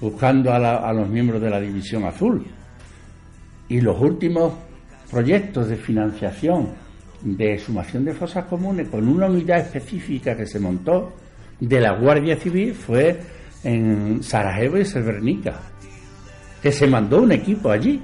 [0.00, 2.44] buscando a, los miembros de la División Azul.
[3.68, 4.52] Y los últimos
[5.10, 6.68] proyectos de financiación
[7.22, 11.12] de sumación de fosas comunes con una unidad específica que se montó
[11.60, 13.20] de la Guardia Civil fue
[13.64, 15.60] en Sarajevo y Srebrenica,
[16.62, 18.02] que se mandó un equipo allí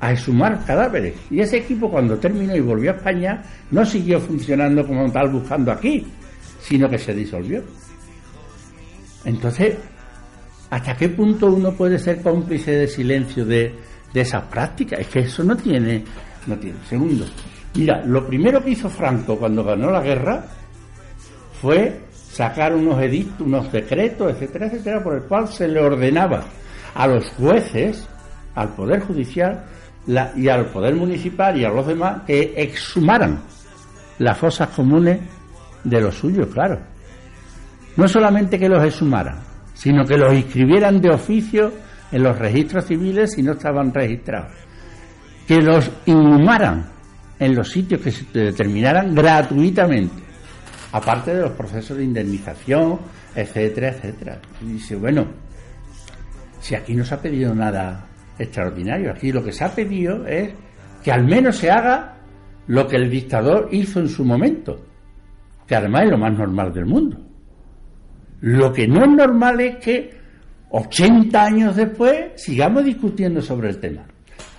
[0.00, 1.14] a exhumar cadáveres.
[1.30, 5.70] Y ese equipo cuando terminó y volvió a España no siguió funcionando como tal buscando
[5.70, 6.06] aquí,
[6.60, 7.62] sino que se disolvió.
[9.24, 9.76] Entonces,
[10.70, 13.74] ¿hasta qué punto uno puede ser cómplice de silencio de,
[14.12, 15.00] de esas prácticas?
[15.00, 16.02] Es que eso no tiene,
[16.48, 16.78] no tiene.
[16.88, 17.24] Segundo,
[17.74, 20.44] mira, lo primero que hizo Franco cuando ganó la guerra
[21.60, 22.00] fue
[22.32, 26.44] sacar unos edictos, unos decretos, etcétera, etcétera, por el cual se le ordenaba
[26.94, 28.08] a los jueces,
[28.54, 29.64] al Poder Judicial
[30.36, 33.42] y al Poder Municipal y a los demás que exhumaran
[34.18, 35.20] las fosas comunes
[35.84, 36.78] de los suyos, claro.
[37.96, 39.40] No solamente que los exhumaran,
[39.74, 41.70] sino que los inscribieran de oficio
[42.10, 44.52] en los registros civiles si no estaban registrados.
[45.46, 46.86] Que los inhumaran
[47.38, 50.31] en los sitios que se determinaran gratuitamente
[50.92, 53.00] aparte de los procesos de indemnización,
[53.34, 54.40] etcétera, etcétera.
[54.60, 55.26] Y dice, bueno,
[56.60, 58.06] si aquí no se ha pedido nada
[58.38, 60.52] extraordinario, aquí lo que se ha pedido es
[61.02, 62.16] que al menos se haga
[62.66, 64.84] lo que el dictador hizo en su momento,
[65.66, 67.18] que además es lo más normal del mundo.
[68.40, 70.22] Lo que no es normal es que
[70.70, 74.04] 80 años después sigamos discutiendo sobre el tema.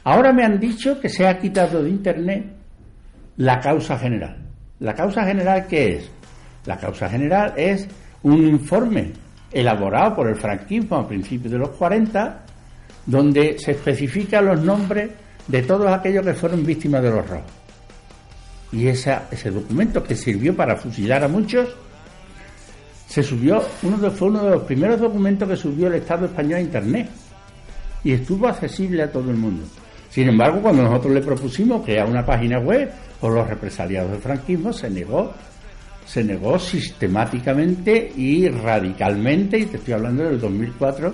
[0.04, 2.46] Ahora me han dicho que se ha quitado de Internet
[3.38, 4.38] la causa general.
[4.80, 6.12] ¿La causa general qué es?
[6.66, 7.88] La causa general es
[8.24, 9.12] un informe
[9.52, 12.44] elaborado por el franquismo a principios de los 40,
[13.06, 15.12] donde se especifican los nombres
[15.48, 17.52] de todos aquellos que fueron víctimas de los robos.
[18.72, 21.76] Y ese documento que sirvió para fusilar a muchos,
[23.08, 26.56] se subió, uno de, fue uno de los primeros documentos que subió el Estado español
[26.58, 27.10] a Internet
[28.04, 29.64] y estuvo accesible a todo el mundo.
[30.10, 32.92] Sin embargo, cuando nosotros le propusimos crear una página web
[33.22, 35.32] por los represaliados del franquismo, se negó
[36.06, 41.14] se negó sistemáticamente y radicalmente, y te estoy hablando del 2004,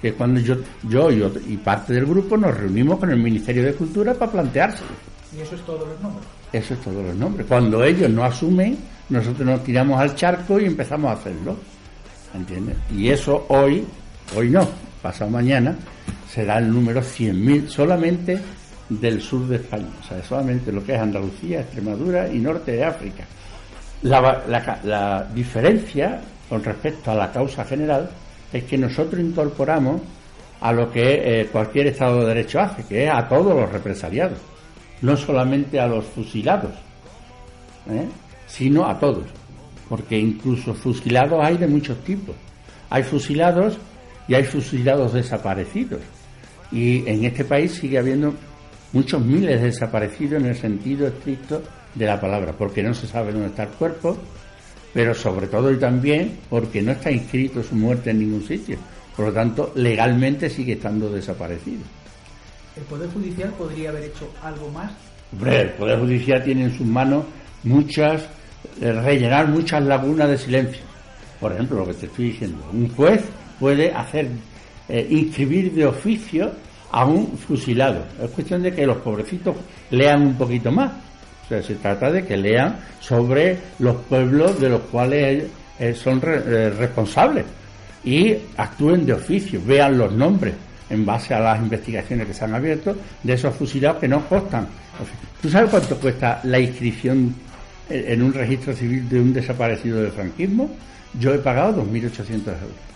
[0.00, 0.56] que es cuando yo,
[0.88, 4.90] yo y, parte del grupo nos reunimos con el Ministerio de Cultura para planteárselo.
[5.36, 6.26] ¿Y eso es todos los nombres?
[6.52, 7.46] Eso es todos los nombres.
[7.46, 8.76] Cuando ellos no asumen,
[9.08, 11.56] nosotros nos tiramos al charco y empezamos a hacerlo.
[12.34, 12.76] ¿Entiendes?
[12.94, 13.84] Y eso hoy,
[14.36, 14.68] hoy no,
[15.00, 15.74] pasado mañana,
[16.30, 18.38] será el número 100.000 solamente
[18.88, 19.88] del sur de España.
[20.00, 23.24] O sea, solamente lo que es Andalucía, Extremadura y norte de África
[24.02, 28.08] La, la- la diferencia con respecto a la causa general
[28.52, 30.00] es que nosotros incorporamos
[30.60, 34.38] a lo que eh, cualquier Estado de Derecho hace, que es a todos los represaliados,
[35.02, 36.70] no solamente a los fusilados,
[37.90, 38.06] ¿eh?
[38.46, 39.24] sino a todos,
[39.88, 42.34] porque incluso fusilados hay de muchos tipos.
[42.88, 43.78] Hay fusilados
[44.28, 46.00] y hay fusilados desaparecidos.
[46.70, 48.32] Y en este país sigue habiendo
[48.92, 51.62] muchos miles de desaparecidos en el sentido estricto
[51.96, 54.16] de la palabra, porque no se sabe dónde está el cuerpo,
[54.92, 58.76] pero sobre todo y también porque no está inscrito su muerte en ningún sitio.
[59.16, 61.80] Por lo tanto, legalmente sigue estando desaparecido.
[62.76, 64.92] ¿El Poder Judicial podría haber hecho algo más?
[65.32, 67.24] Hombre, el Poder Judicial tiene en sus manos
[67.64, 68.28] muchas,
[68.80, 70.82] eh, rellenar muchas lagunas de silencio.
[71.40, 73.22] Por ejemplo, lo que te estoy diciendo, un juez
[73.58, 74.28] puede hacer,
[74.88, 76.52] eh, inscribir de oficio
[76.90, 78.04] a un fusilado.
[78.22, 79.56] Es cuestión de que los pobrecitos
[79.90, 80.92] lean un poquito más.
[81.46, 85.44] O sea, se trata de que lean sobre los pueblos de los cuales
[85.78, 87.44] eh, son eh, responsables
[88.04, 90.54] y actúen de oficio, vean los nombres
[90.90, 94.66] en base a las investigaciones que se han abierto de esos fusilados que no costan.
[95.40, 97.34] ¿Tú sabes cuánto cuesta la inscripción
[97.88, 100.68] en en un registro civil de un desaparecido del franquismo?
[101.20, 102.95] Yo he pagado 2.800 euros.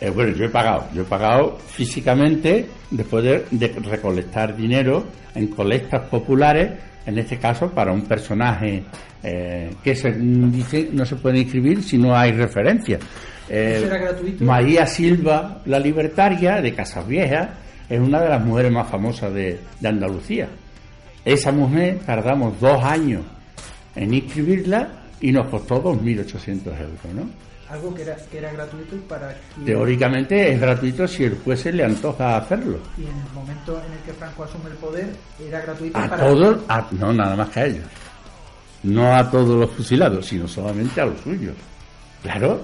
[0.00, 5.48] Eh, bueno, yo he pagado, yo he pagado físicamente después de, de recolectar dinero en
[5.48, 6.72] colectas populares,
[7.06, 8.82] en este caso para un personaje
[9.22, 12.98] eh, que se dice no se puede inscribir si no hay referencia.
[13.48, 14.44] Eh, ¿Eso era gratuito?
[14.44, 17.48] María Silva, la libertaria de Casas Viejas,
[17.88, 20.48] es una de las mujeres más famosas de, de Andalucía.
[21.24, 23.22] Esa mujer tardamos dos años
[23.94, 24.88] en inscribirla
[25.20, 27.28] y nos costó 2.800 euros, ¿no?
[27.68, 31.72] Algo que era, que era gratuito y para Teóricamente es gratuito si el juez se
[31.72, 32.78] le antoja hacerlo.
[32.96, 35.08] Y en el momento en el que Franco asume el poder,
[35.44, 36.26] era gratuito A para...
[36.28, 37.84] todos, a- no nada más que a ellos.
[38.84, 41.54] No a todos los fusilados, sino solamente a los suyos.
[42.22, 42.62] Claro,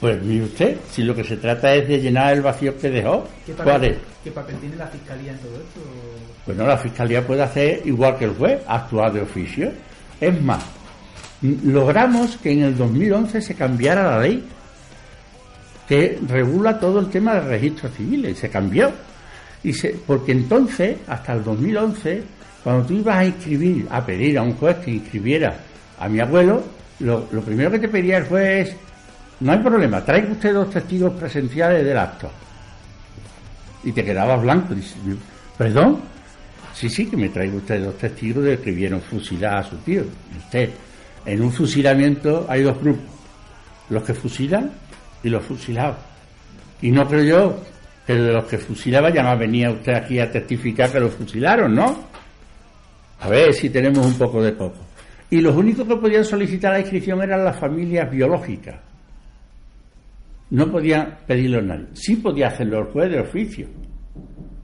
[0.00, 3.28] pues mire usted, si lo que se trata es de llenar el vacío que dejó,
[3.44, 3.98] ¿Qué ¿cuál es?
[4.24, 5.80] ¿Qué papel tiene la Fiscalía en todo esto?
[6.46, 9.70] Bueno, la Fiscalía puede hacer igual que el juez, actuar de oficio.
[10.20, 10.64] Es más,
[11.42, 14.44] logramos que en el 2011 se cambiara la ley
[15.88, 18.38] que regula todo el tema de registros civiles.
[18.38, 18.90] Se cambió.
[19.64, 22.22] Y se, porque entonces, hasta el 2011,
[22.64, 25.56] cuando tú ibas a inscribir, a pedir a un juez que inscribiera
[25.98, 26.64] a mi abuelo,
[27.00, 28.76] lo, lo primero que te pedía el juez es,
[29.40, 32.30] no hay problema, traiga usted dos testigos presenciales del acto.
[33.84, 34.74] Y te quedabas blanco.
[34.74, 34.96] Dices,
[35.58, 36.00] ¿perdón?
[36.74, 40.02] Sí, sí, que me traiga usted dos testigos de que vieron fusilar a su tío.
[40.02, 40.70] Y usted,
[41.24, 43.04] en un fusilamiento hay dos grupos,
[43.90, 44.70] los que fusilan
[45.22, 45.96] y los fusilados.
[46.80, 47.60] Y no creo yo
[48.06, 51.74] que de los que fusilaban ya más venía usted aquí a testificar que los fusilaron,
[51.74, 51.96] ¿no?
[53.20, 54.78] A ver si tenemos un poco de poco.
[55.30, 58.80] Y los únicos que podían solicitar la inscripción eran las familias biológicas.
[60.50, 61.86] No podían pedirlo a nadie.
[61.94, 63.68] Sí podía hacerlo el juez de oficio.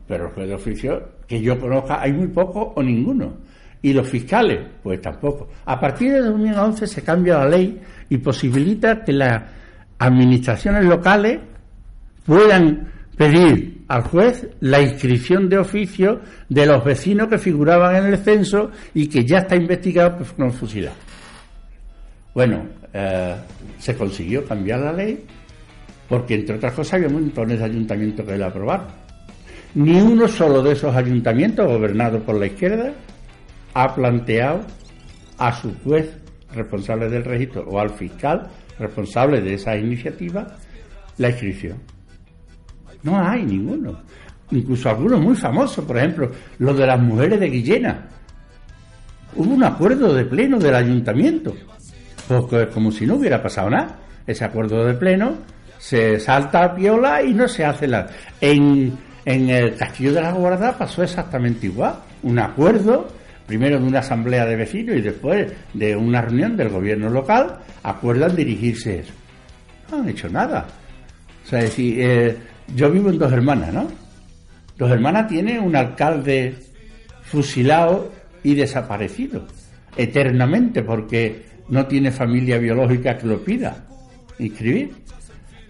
[0.06, 3.32] Pero el juez de oficio, que yo conozca, hay muy poco o ninguno.
[3.80, 5.48] Y los fiscales, pues tampoco.
[5.64, 9.42] A partir de 2011 se cambia la ley y posibilita que las
[9.98, 11.38] administraciones locales
[12.24, 18.18] puedan pedir al juez la inscripción de oficio de los vecinos que figuraban en el
[18.18, 20.54] censo y que ya está investigado que fueron.
[22.34, 22.62] Bueno,
[22.92, 23.34] eh,
[23.78, 25.24] se consiguió cambiar la ley
[26.08, 28.86] porque, entre otras cosas, había montones de ayuntamientos que la aprobaron.
[29.74, 32.92] Ni uno solo de esos ayuntamientos, gobernados por la izquierda,
[33.74, 34.60] ha planteado
[35.38, 36.16] a su juez
[36.52, 38.48] responsable del registro o al fiscal
[38.78, 40.46] responsable de esa iniciativa
[41.18, 41.78] la inscripción.
[43.02, 44.00] No hay ninguno.
[44.50, 48.08] Incluso algunos muy famosos, por ejemplo, los de las mujeres de Guillena.
[49.36, 51.54] Hubo un acuerdo de pleno del ayuntamiento,
[52.26, 53.98] porque es como si no hubiera pasado nada.
[54.26, 55.34] Ese acuerdo de pleno
[55.78, 58.06] se salta a piola y no se hace la.
[58.40, 61.96] En, en el Castillo de la Guarda pasó exactamente igual.
[62.22, 63.08] Un acuerdo,
[63.48, 68.36] primero de una asamblea de vecinos y después de una reunión del gobierno local, acuerdan
[68.36, 69.12] dirigirse eso.
[69.90, 70.66] No han hecho nada.
[71.44, 72.36] O sea, decir, eh,
[72.76, 73.88] yo vivo en Dos Hermanas, ¿no?
[74.76, 76.54] Dos Hermanas tiene un alcalde
[77.22, 79.46] fusilado y desaparecido
[79.96, 83.84] eternamente porque no tiene familia biológica que lo pida
[84.38, 84.92] inscribir.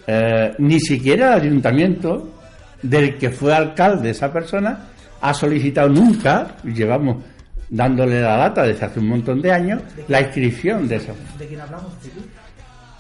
[0.05, 2.35] Eh, ni siquiera el ayuntamiento
[2.83, 4.89] del que fue alcalde esa persona
[5.21, 7.25] ha solicitado nunca, llevamos
[7.71, 11.15] dándole la data desde hace un montón de años, la inscripción de eso.
[11.39, 11.93] ¿De quién hablamos?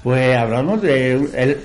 [0.02, 1.58] Pues hablamos de el,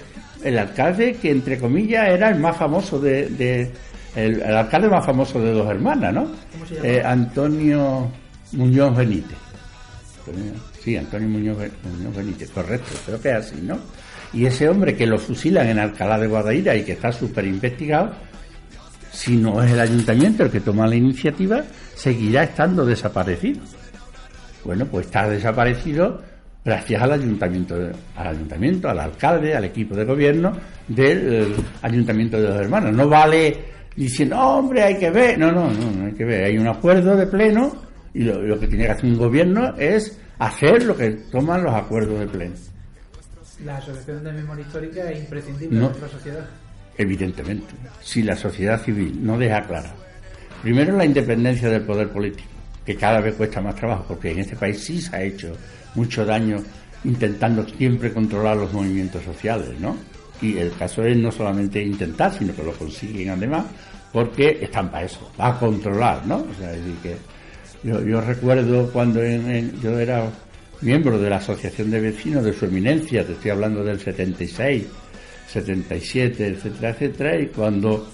[0.43, 3.71] el alcalde que entre comillas era el más famoso de, de-
[4.15, 6.27] el, el alcalde más famoso de dos hermanas, ¿no?
[6.51, 6.87] ¿Cómo se llama?
[6.87, 8.11] Eh, Antonio
[8.53, 9.37] Muñoz Benítez.
[10.83, 11.57] Sí, Antonio Muñoz,
[11.97, 13.77] Muñoz Benítez, correcto, creo que es así, ¿no?
[14.33, 18.11] Y ese hombre que lo fusilan en Alcalá de Guadaira y que está súper investigado,
[19.11, 21.61] si no es el ayuntamiento el que toma la iniciativa,
[21.95, 23.61] seguirá estando desaparecido.
[24.63, 26.21] Bueno, pues está desaparecido
[26.63, 27.75] gracias al ayuntamiento,
[28.15, 30.53] al ayuntamiento, al alcalde, al equipo de gobierno
[30.87, 32.93] del eh, ayuntamiento de los hermanos.
[32.93, 33.57] No vale
[33.95, 35.37] diciendo, hombre, hay que ver.
[35.37, 36.45] No, no, no, no hay que ver.
[36.45, 37.73] Hay un acuerdo de pleno
[38.13, 41.73] y lo, lo que tiene que hacer un gobierno es hacer lo que toman los
[41.73, 42.55] acuerdos de pleno.
[43.65, 46.45] La Asociación de Memoria Histórica es imprescindible en nuestra sociedad.
[46.97, 49.95] Evidentemente, si la sociedad civil no deja clara,
[50.63, 52.49] primero la independencia del poder político,
[52.85, 55.55] que cada vez cuesta más trabajo, porque en este país sí se ha hecho
[55.93, 56.63] mucho daño
[57.03, 59.95] intentando siempre controlar los movimientos sociales, ¿no?
[60.41, 63.65] Y el caso es no solamente intentar, sino que lo consiguen además,
[64.13, 66.37] porque están para eso, para controlar, ¿no?
[66.37, 67.17] O sea, es decir, que
[67.83, 70.31] yo, recuerdo cuando yo era
[70.79, 74.85] miembro de la Asociación de Vecinos de su eminencia, te estoy hablando del 76,
[75.47, 78.07] 77, etcétera, etcétera, y cuando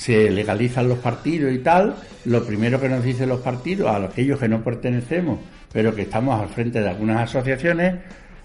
[0.00, 1.94] se legalizan los partidos y tal,
[2.24, 5.40] lo primero que nos dicen los partidos, a aquellos que no pertenecemos,
[5.70, 7.96] pero que estamos al frente de algunas asociaciones,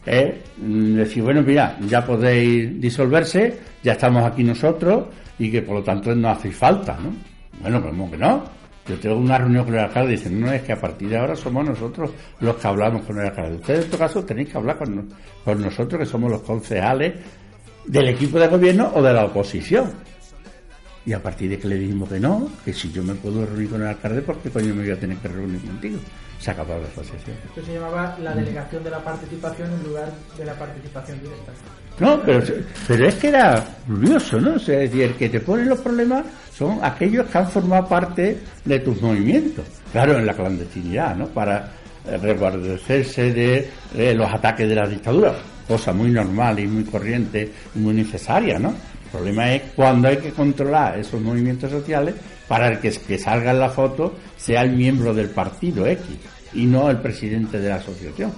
[0.05, 5.05] es mm, decir, bueno, mira, ya podéis disolverse, ya estamos aquí nosotros
[5.39, 7.15] y que por lo tanto no hacéis falta, ¿no?
[7.61, 8.43] Bueno, ¿cómo que no?
[8.85, 11.17] Yo tengo una reunión con el alcalde y dicen, no, es que a partir de
[11.17, 13.55] ahora somos nosotros los que hablamos con el alcalde.
[13.55, 17.13] Ustedes en todo caso tenéis que hablar con nosotros, que somos los concejales
[17.85, 20.14] del equipo de gobierno o de la oposición.
[21.05, 23.69] Y a partir de que le dijimos que no, que si yo me puedo reunir
[23.69, 25.99] con el alcalde, ¿por qué coño me voy a tener que reunir contigo?
[26.39, 27.37] Se acabó la asociación.
[27.47, 31.51] Esto se llamaba la delegación de la participación en lugar de la participación directa.
[31.99, 32.43] No, pero,
[32.87, 34.55] pero es que era curioso, ¿no?
[34.55, 37.87] O sea, es decir, el que te pone los problemas son aquellos que han formado
[37.87, 39.65] parte de tus movimientos.
[39.91, 41.27] Claro, en la clandestinidad, ¿no?
[41.27, 41.71] Para
[42.07, 45.33] eh, resguardecerse de, los ataques de la dictadura,
[45.67, 48.75] cosa muy normal y muy corriente y muy necesaria, ¿no?
[49.15, 52.15] El problema es cuando hay que controlar esos movimientos sociales
[52.49, 56.05] para que, que salga en la foto sea el miembro del partido X
[56.53, 58.33] y no el presidente de la asociación.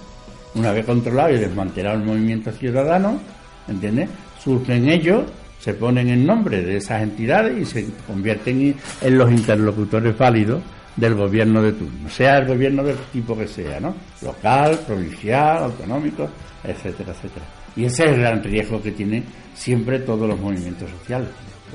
[0.53, 3.19] Una vez controlado y desmantelado el movimiento ciudadano,
[3.67, 4.07] ¿entiendes?
[4.43, 5.23] Surgen ellos
[5.59, 10.61] se ponen en nombre de esas entidades y se convierten en los interlocutores válidos
[10.95, 13.95] del gobierno de turno, sea el gobierno del tipo que sea, ¿no?
[14.21, 16.29] Local, provincial, autonómico,
[16.63, 17.45] etcétera, etcétera.
[17.77, 19.23] Y ese es el gran riesgo que tienen
[19.53, 21.29] siempre todos los movimientos sociales,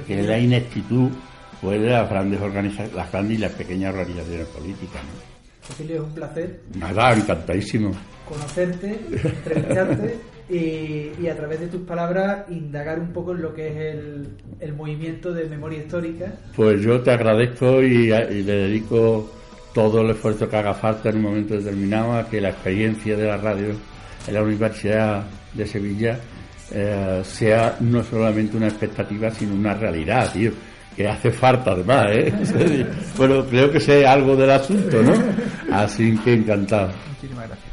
[0.07, 1.11] que es la ineptitud
[1.61, 5.33] pues, de las grandes organizaciones, las grandes y las pequeñas organizaciones políticas, ¿no?
[5.95, 6.61] es un placer.
[6.77, 7.93] Nada, encantadísimo.
[8.29, 13.77] Conocerte, entrevistarte y, a través de tus palabras indagar un poco en lo que es
[14.61, 16.33] el, movimiento de memoria histórica.
[16.57, 19.31] Pues yo te agradezco y, le dedico
[19.73, 23.27] todo el esfuerzo que haga falta en un momento determinado a que la experiencia de
[23.27, 23.75] la radio
[24.27, 26.19] en la Universidad de Sevilla
[26.71, 30.53] eh, sea no solamente una expectativa, sino una realidad, tío
[30.97, 32.87] que hace falta además, ¿eh?
[33.17, 35.15] bueno, creo que sé algo del asunto, ¿no?
[35.75, 36.93] Así que encantado.
[37.09, 37.72] Muchísimas gracias.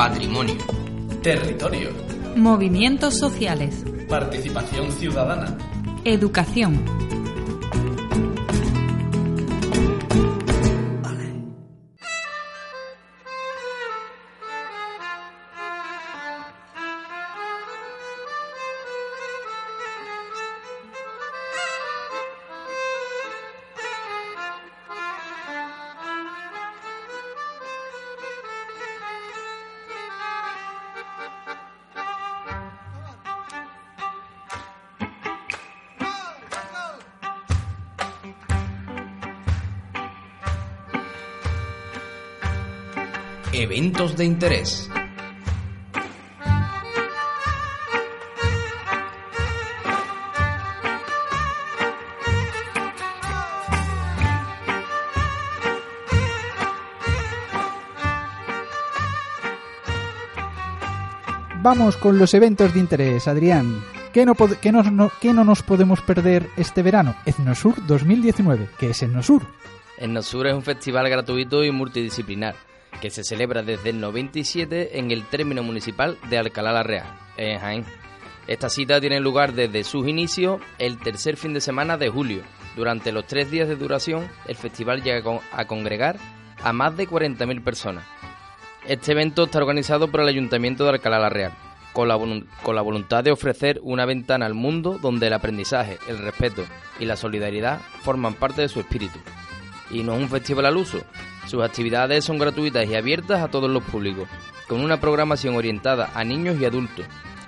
[0.00, 0.56] Patrimonio.
[1.22, 1.90] Territorio.
[2.34, 3.84] Movimientos sociales.
[4.08, 5.58] Participación ciudadana.
[6.06, 6.82] Educación.
[44.20, 44.90] De interés.
[61.62, 63.82] Vamos con los eventos de interés, Adrián.
[64.12, 67.14] ¿Qué no, qué no, no nos podemos perder este verano?
[67.24, 68.68] Etnosur 2019.
[68.78, 69.42] ¿Qué es Etnosur?
[69.96, 72.69] Etnosur es un festival gratuito y multidisciplinar
[73.00, 77.58] que se celebra desde el 97 en el término municipal de Alcalá la Real, en
[77.58, 77.84] Jaén.
[78.46, 82.42] Esta cita tiene lugar desde sus inicios el tercer fin de semana de julio.
[82.76, 86.16] Durante los tres días de duración, el festival llega a congregar
[86.62, 88.04] a más de 40.000 personas.
[88.86, 91.52] Este evento está organizado por el Ayuntamiento de Alcalá la Real,
[91.92, 92.18] con la,
[92.62, 96.64] con la voluntad de ofrecer una ventana al mundo donde el aprendizaje, el respeto
[96.98, 99.18] y la solidaridad forman parte de su espíritu.
[99.90, 101.04] Y no es un festival al uso,
[101.46, 104.28] sus actividades son gratuitas y abiertas a todos los públicos,
[104.68, 107.06] con una programación orientada a niños y adultos,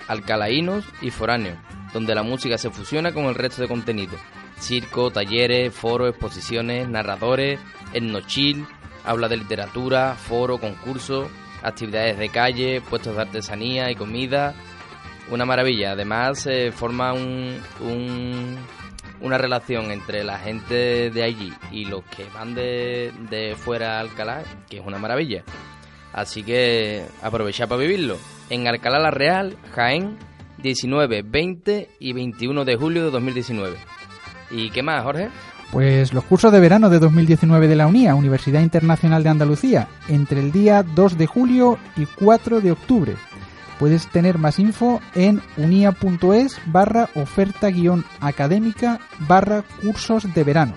[0.09, 1.59] alcalaínos y foráneos,
[1.93, 4.17] donde la música se fusiona con el resto de contenido.
[4.59, 7.59] Circo, talleres, foros, exposiciones, narradores,
[7.93, 8.67] etnochil,
[9.05, 11.29] habla de literatura, foro, concursos,
[11.63, 14.55] actividades de calle, puestos de artesanía y comida.
[15.31, 15.93] Una maravilla.
[15.93, 17.61] Además, se forma un,
[19.23, 24.01] una relación entre la gente de allí y los que van de, de fuera a
[24.01, 25.45] Alcalá, que es una maravilla.
[26.13, 28.19] Así que aprovecha para vivirlo.
[28.51, 30.19] En Alcalá la Real, Jaén,
[30.59, 33.77] 19, 20 y 21 de julio de 2019.
[34.51, 35.31] ¿Y qué más, Jorge?
[35.71, 40.41] Pues los cursos de verano de 2019 de la UNIA, Universidad Internacional de Andalucía, entre
[40.41, 43.15] el día 2 de julio y 4 de octubre.
[43.83, 50.75] Puedes tener más info en unia.es barra oferta guion académica barra cursos de verano.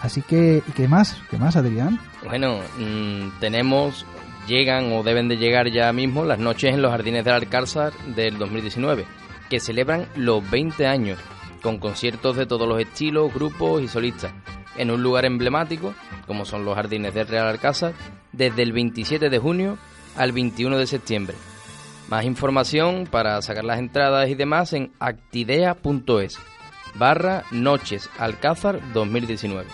[0.00, 1.20] Así que, ¿y qué más?
[1.30, 2.00] ¿Qué más, Adrián?
[2.24, 4.06] Bueno, mm, tenemos,
[4.48, 8.38] llegan o deben de llegar ya mismo las noches en los jardines del Alcázar del
[8.38, 9.04] 2019,
[9.50, 11.18] que celebran los 20 años
[11.60, 14.32] con conciertos de todos los estilos, grupos y solistas,
[14.78, 15.94] en un lugar emblemático,
[16.26, 17.92] como son los Jardines del Real Alcázar,
[18.32, 19.76] desde el 27 de junio
[20.16, 21.36] al 21 de septiembre.
[22.14, 26.38] Más información para sacar las entradas y demás en actidea.es
[26.94, 29.68] barra Noches Alcázar 2019.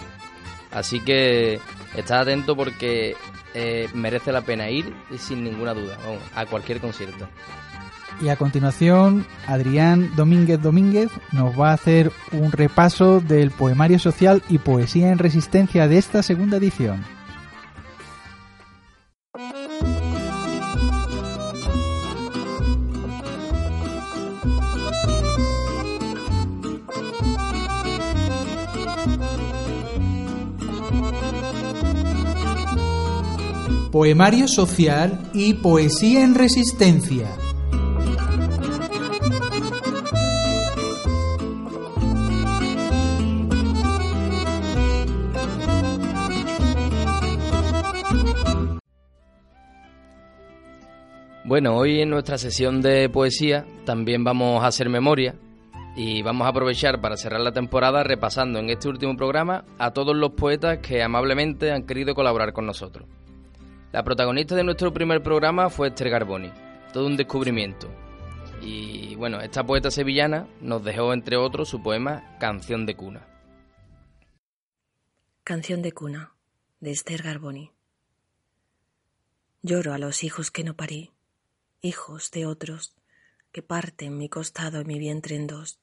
[0.70, 1.60] Así que
[1.98, 3.14] está atento porque
[3.52, 5.98] eh, merece la pena ir sin ninguna duda
[6.34, 7.28] a cualquier concierto.
[8.22, 14.42] Y a continuación, Adrián Domínguez Domínguez nos va a hacer un repaso del poemario social
[14.48, 17.04] y poesía en resistencia de esta segunda edición.
[33.90, 37.26] Poemario social y poesía en resistencia.
[51.44, 55.34] Bueno, hoy en nuestra sesión de poesía también vamos a hacer memoria
[55.96, 60.14] y vamos a aprovechar para cerrar la temporada repasando en este último programa a todos
[60.14, 63.08] los poetas que amablemente han querido colaborar con nosotros.
[63.92, 66.52] La protagonista de nuestro primer programa fue Esther Garboni,
[66.92, 67.90] todo un descubrimiento.
[68.62, 73.26] Y bueno, esta poeta sevillana nos dejó entre otros su poema Canción de cuna.
[75.42, 76.34] Canción de cuna,
[76.78, 77.72] de Esther Garboni.
[79.62, 81.12] Lloro a los hijos que no parí
[81.82, 82.94] hijos de otros,
[83.52, 85.80] que parten mi costado y mi vientre en dos.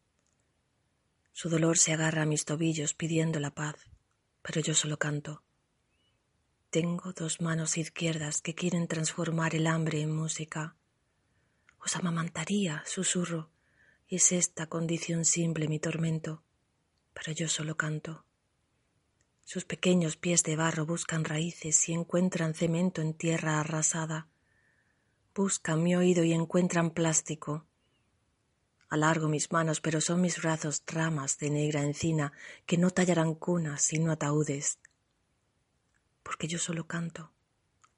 [1.33, 3.75] Su dolor se agarra a mis tobillos pidiendo la paz,
[4.41, 5.43] pero yo solo canto.
[6.69, 10.75] Tengo dos manos izquierdas que quieren transformar el hambre en música.
[11.79, 13.49] Os amamantaría, susurro,
[14.09, 16.43] es esta condición simple mi tormento,
[17.13, 18.25] pero yo solo canto.
[19.45, 24.27] Sus pequeños pies de barro buscan raíces y encuentran cemento en tierra arrasada.
[25.33, 27.65] Buscan mi oído y encuentran plástico.
[28.89, 32.33] Alargo mis manos, pero son mis brazos ramas de negra encina
[32.65, 34.79] que no tallarán cunas sino ataúdes.
[36.27, 37.31] Porque yo solo canto,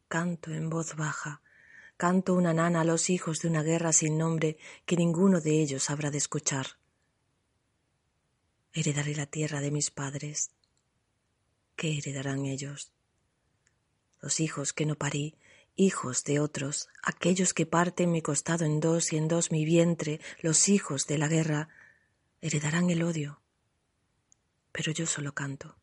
[0.07, 1.41] canto en voz baja,
[1.97, 5.89] canto una nana a los hijos de una guerra sin nombre que ninguno de ellos
[5.89, 6.77] habrá de escuchar.
[8.71, 10.51] Heredaré la tierra de mis padres.
[11.75, 12.93] ¿Qué heredarán ellos?
[14.21, 15.35] Los hijos que no parí
[15.75, 20.21] hijos de otros, aquellos que parten mi costado en dos y en dos mi vientre,
[20.41, 21.69] los hijos de la guerra,
[22.41, 23.41] heredarán el odio.
[24.71, 25.79] Pero yo solo canto.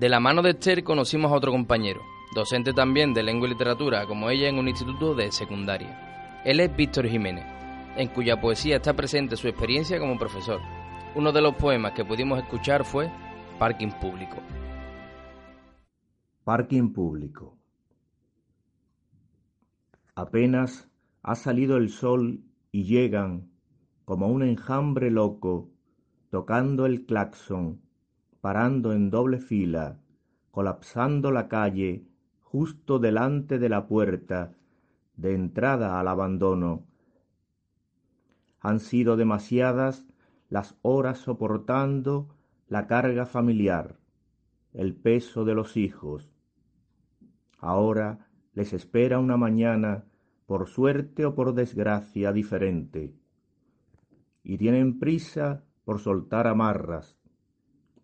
[0.00, 2.00] De la mano de Esther conocimos a otro compañero,
[2.34, 6.40] docente también de lengua y literatura como ella en un instituto de secundaria.
[6.42, 7.44] Él es Víctor Jiménez,
[7.98, 10.62] en cuya poesía está presente su experiencia como profesor.
[11.14, 13.12] Uno de los poemas que pudimos escuchar fue
[13.58, 14.38] Parking Público.
[16.44, 17.58] Parking público.
[20.14, 20.88] Apenas
[21.22, 22.40] ha salido el sol
[22.72, 23.50] y llegan,
[24.06, 25.68] como un enjambre loco,
[26.30, 27.82] tocando el claxon,
[28.40, 29.98] parando en doble fila,
[30.50, 32.04] colapsando la calle
[32.40, 34.54] justo delante de la puerta
[35.16, 36.86] de entrada al abandono.
[38.60, 40.06] Han sido demasiadas
[40.48, 42.34] las horas soportando
[42.68, 43.98] la carga familiar,
[44.72, 46.32] el peso de los hijos.
[47.58, 50.04] Ahora les espera una mañana,
[50.46, 53.14] por suerte o por desgracia, diferente.
[54.42, 57.19] Y tienen prisa por soltar amarras.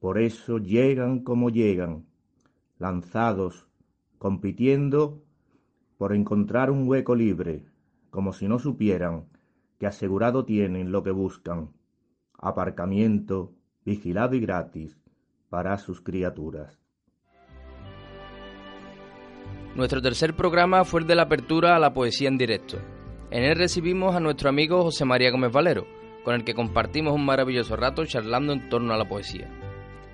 [0.00, 2.06] Por eso llegan como llegan,
[2.78, 3.66] lanzados,
[4.18, 5.22] compitiendo
[5.98, 7.64] por encontrar un hueco libre,
[8.10, 9.26] como si no supieran
[9.78, 11.70] que asegurado tienen lo que buscan,
[12.38, 13.52] aparcamiento
[13.84, 14.98] vigilado y gratis
[15.48, 16.78] para sus criaturas.
[19.74, 22.78] Nuestro tercer programa fue el de la apertura a la poesía en directo.
[23.30, 25.86] En él recibimos a nuestro amigo José María Gómez Valero,
[26.24, 29.65] con el que compartimos un maravilloso rato charlando en torno a la poesía.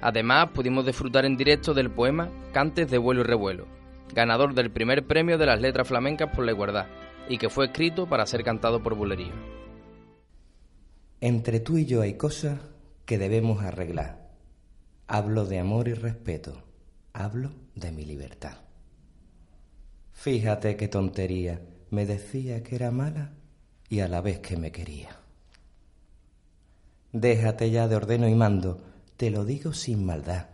[0.02, 3.66] Además, pudimos disfrutar en directo del poema Cantes de vuelo y revuelo,
[4.12, 6.86] ganador del primer premio de las letras flamencas por la igualdad,
[7.28, 9.32] y que fue escrito para ser cantado por Bulerío.
[11.20, 12.58] Entre tú y yo hay cosas
[13.06, 14.28] que debemos arreglar.
[15.06, 16.64] Hablo de amor y respeto,
[17.12, 18.58] hablo de mi libertad.
[20.12, 23.34] Fíjate qué tontería, me decía que era mala
[23.88, 25.16] y a la vez que me quería.
[27.12, 28.91] Déjate ya de ordeno y mando,
[29.22, 30.48] te lo digo sin maldad,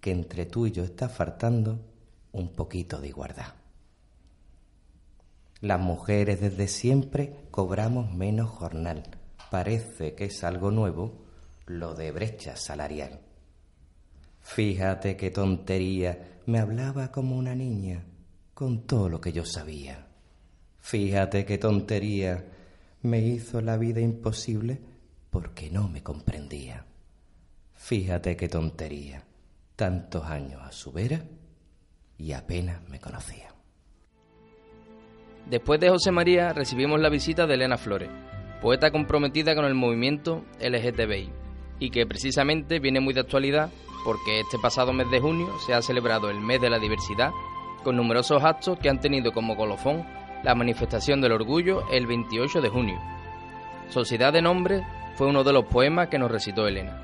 [0.00, 1.78] que entre tú y yo está faltando
[2.32, 3.52] un poquito de igualdad.
[5.60, 9.02] Las mujeres desde siempre cobramos menos jornal.
[9.50, 11.12] Parece que es algo nuevo
[11.66, 13.20] lo de brecha salarial.
[14.40, 18.06] Fíjate qué tontería, me hablaba como una niña,
[18.54, 20.06] con todo lo que yo sabía.
[20.78, 22.42] Fíjate qué tontería,
[23.02, 24.80] me hizo la vida imposible
[25.28, 26.86] porque no me comprendía.
[27.84, 29.24] Fíjate qué tontería,
[29.76, 31.20] tantos años a su vera
[32.16, 33.48] y apenas me conocía.
[35.50, 38.08] Después de José María recibimos la visita de Elena Flores,
[38.62, 41.30] poeta comprometida con el movimiento LGTBI
[41.78, 43.68] y que precisamente viene muy de actualidad
[44.02, 47.32] porque este pasado mes de junio se ha celebrado el mes de la diversidad
[47.82, 50.06] con numerosos actos que han tenido como colofón
[50.42, 52.98] la manifestación del orgullo el 28 de junio.
[53.90, 54.82] Sociedad de Nombres
[55.16, 57.03] fue uno de los poemas que nos recitó Elena.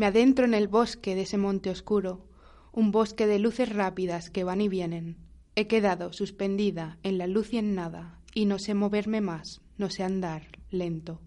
[0.00, 2.24] Me adentro en el bosque de ese monte oscuro,
[2.72, 5.18] un bosque de luces rápidas que van y vienen.
[5.56, 9.90] He quedado suspendida en la luz y en nada, y no sé moverme más, no
[9.90, 11.20] sé andar lento.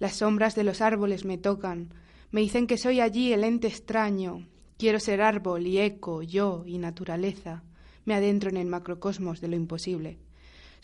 [0.00, 1.94] Las sombras de los árboles me tocan,
[2.32, 4.48] me dicen que soy allí el ente extraño.
[4.76, 7.62] Quiero ser árbol y eco, yo y naturaleza.
[8.04, 10.18] Me adentro en el macrocosmos de lo imposible.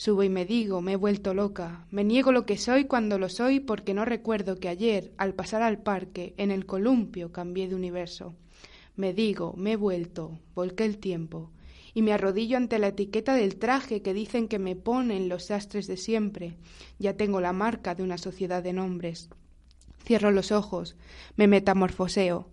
[0.01, 1.85] Subo y me digo, me he vuelto loca.
[1.91, 5.61] Me niego lo que soy cuando lo soy porque no recuerdo que ayer, al pasar
[5.61, 8.35] al parque, en el columpio, cambié de universo.
[8.97, 11.51] Me digo, me he vuelto, volqué el tiempo,
[11.93, 15.87] y me arrodillo ante la etiqueta del traje que dicen que me ponen los sastres
[15.87, 16.57] de siempre.
[16.99, 19.29] Ya tengo la marca de una sociedad de nombres.
[20.07, 20.97] Cierro los ojos,
[21.37, 22.49] me metamorfoseo.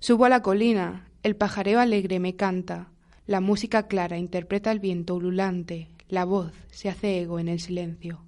[0.00, 2.90] Subo a la colina, el pajareo alegre me canta,
[3.26, 8.22] la música clara interpreta el viento ululante, la voz se hace ego en el silencio.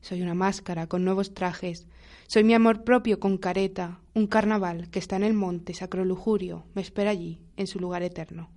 [0.00, 1.86] Soy una máscara con nuevos trajes,
[2.28, 6.64] soy mi amor propio con careta, un carnaval que está en el monte sacro lujurio,
[6.74, 8.50] me espera allí, en su lugar eterno.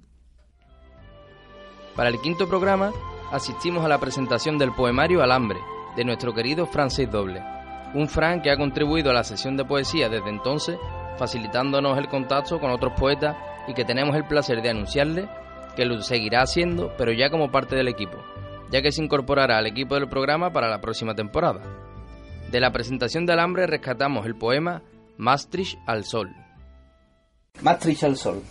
[1.95, 2.91] Para el quinto programa
[3.31, 5.59] asistimos a la presentación del poemario Alambre,
[5.95, 7.41] de nuestro querido Francis Doble,
[7.93, 10.77] un Fran que ha contribuido a la sesión de poesía desde entonces,
[11.17, 13.35] facilitándonos el contacto con otros poetas
[13.67, 15.27] y que tenemos el placer de anunciarle
[15.75, 18.17] que lo seguirá haciendo, pero ya como parte del equipo,
[18.71, 21.61] ya que se incorporará al equipo del programa para la próxima temporada.
[22.51, 24.81] De la presentación de Alambre rescatamos el poema
[25.17, 26.29] Maastricht al Sol.
[27.61, 28.41] Maastricht al Sol.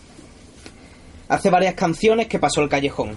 [1.29, 3.17] Hace varias canciones que pasó el callejón.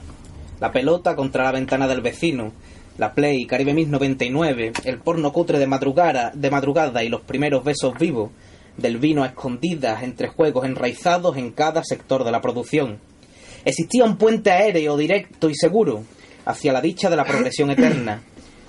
[0.59, 2.53] La pelota contra la ventana del vecino,
[2.97, 7.63] la Play, Caribe Mix 99, el porno cutre de madrugada, de madrugada y los primeros
[7.63, 8.31] besos vivos,
[8.77, 12.99] del vino a escondidas entre juegos enraizados en cada sector de la producción.
[13.65, 16.03] Existía un puente aéreo directo y seguro
[16.45, 18.21] hacia la dicha de la progresión eterna,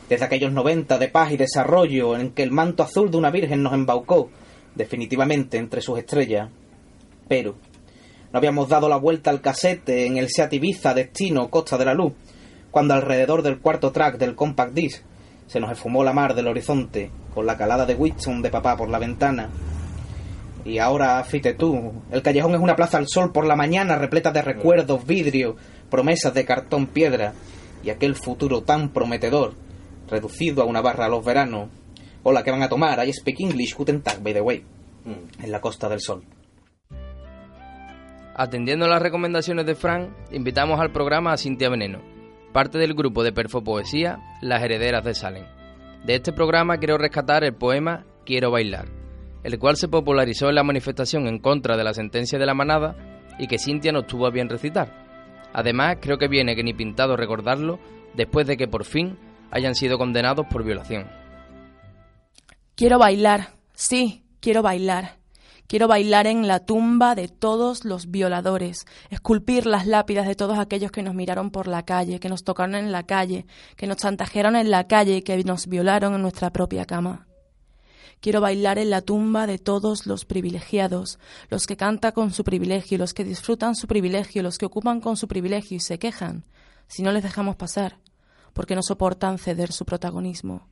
[0.09, 3.62] desde aquellos 90 de paz y desarrollo en que el manto azul de una virgen
[3.62, 4.31] nos embaucó
[4.75, 6.51] definitivamente entre sus estrellas.
[7.29, 7.57] Pero
[8.33, 11.95] no habíamos dado la vuelta al casete en el Seat Ibiza destino Costa de la
[11.95, 12.12] Luz,
[12.70, 15.03] cuando alrededor del cuarto track del compact disc
[15.47, 18.89] se nos esfumó la mar del horizonte con la calada de Whitson de papá por
[18.89, 19.51] la ventana.
[20.64, 24.33] Y ahora, fíjate tú, el callejón es una plaza al sol por la mañana repleta
[24.33, 25.57] de recuerdos, vidrio,
[25.91, 27.35] promesas de cartón piedra
[27.85, 29.55] y aquel futuro tan prometedor,
[30.09, 31.68] reducido a una barra a los veranos.
[32.22, 33.07] Hola, ¿qué van a tomar?
[33.07, 34.64] I speak English, guten Tag, by the way.
[35.43, 36.22] En la Costa del Sol.
[38.35, 42.01] Atendiendo las recomendaciones de Frank, invitamos al programa a Cintia Veneno,
[42.53, 45.45] parte del grupo de perfopoesía Las Herederas de Salem.
[46.05, 48.87] De este programa quiero rescatar el poema Quiero bailar,
[49.43, 52.97] el cual se popularizó en la manifestación en contra de la sentencia de la manada
[53.39, 55.03] y que Cintia nos tuvo a bien recitar.
[55.55, 57.78] Además, creo que viene que ni pintado recordarlo
[58.14, 59.16] después de que por fin
[59.50, 61.07] hayan sido condenados por violación.
[62.74, 65.16] Quiero bailar, sí, quiero bailar.
[65.66, 70.92] Quiero bailar en la tumba de todos los violadores, esculpir las lápidas de todos aquellos
[70.92, 73.46] que nos miraron por la calle, que nos tocaron en la calle,
[73.76, 77.26] que nos chantajearon en la calle y que nos violaron en nuestra propia cama.
[78.25, 81.18] Quiero bailar en la tumba de todos los privilegiados,
[81.51, 85.18] los que cantan con su privilegio, los que disfrutan su privilegio, los que ocupan con
[85.18, 86.47] su privilegio y se quejan
[86.87, 87.99] si no les dejamos pasar,
[88.55, 90.66] porque no soportan ceder su protagonismo.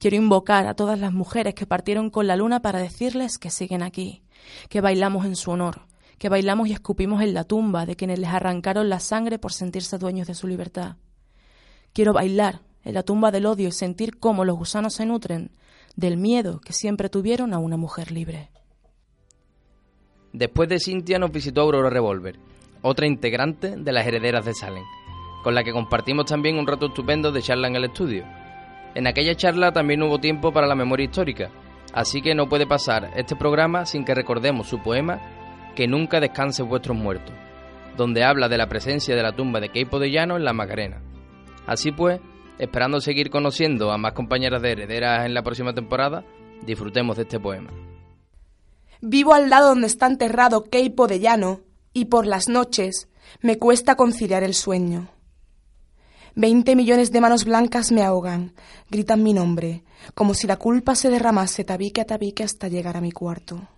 [0.00, 3.84] Quiero invocar a todas las mujeres que partieron con la luna para decirles que siguen
[3.84, 4.24] aquí,
[4.68, 5.86] que bailamos en su honor,
[6.18, 9.98] que bailamos y escupimos en la tumba de quienes les arrancaron la sangre por sentirse
[9.98, 10.96] dueños de su libertad.
[11.92, 15.52] Quiero bailar en la tumba del odio y sentir cómo los gusanos se nutren
[15.96, 18.50] del miedo que siempre tuvieron a una mujer libre.
[20.32, 22.38] Después de Cintia nos visitó Aurora Revolver,
[22.82, 24.84] otra integrante de las herederas de Salem,
[25.42, 28.24] con la que compartimos también un rato estupendo de charla en el estudio.
[28.94, 31.50] En aquella charla también hubo tiempo para la memoria histórica,
[31.94, 35.20] así que no puede pasar este programa sin que recordemos su poema
[35.74, 37.34] Que nunca descanse vuestros muertos,
[37.96, 41.02] donde habla de la presencia de la tumba de Keipo de Llano en la Macarena.
[41.66, 42.20] Así pues,
[42.58, 46.24] esperando seguir conociendo a más compañeras de herederas en la próxima temporada,
[46.64, 47.70] disfrutemos de este poema.
[49.00, 51.60] Vivo al lado donde está enterrado Keipo de Llano
[51.92, 53.08] y por las noches
[53.40, 55.08] me cuesta conciliar el sueño.
[56.34, 58.52] Veinte millones de manos blancas me ahogan,
[58.90, 59.84] gritan mi nombre,
[60.14, 63.68] como si la culpa se derramase tabique a tabique hasta llegar a mi cuarto.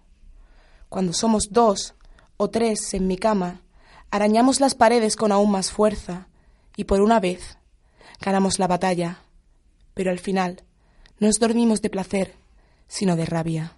[0.89, 1.95] Cuando somos dos
[2.37, 3.63] o tres en mi cama,
[4.11, 6.29] arañamos las paredes con aún más fuerza,
[6.77, 7.58] y por una vez
[8.21, 9.21] ganamos la batalla,
[9.95, 10.63] pero al final
[11.19, 12.35] no nos dormimos de placer,
[12.87, 13.75] sino de rabia.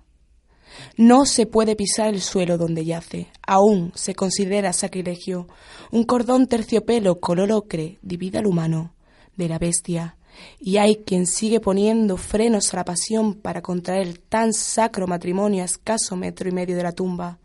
[0.97, 5.49] No se puede pisar el suelo donde yace, aún se considera sacrilegio.
[5.91, 8.95] Un cordón terciopelo color ocre divide al humano
[9.37, 10.17] de la bestia,
[10.59, 15.67] y hay quien sigue poniendo frenos a la pasión para contraer tan sacro matrimonio a
[15.67, 17.39] escaso metro y medio de la tumba,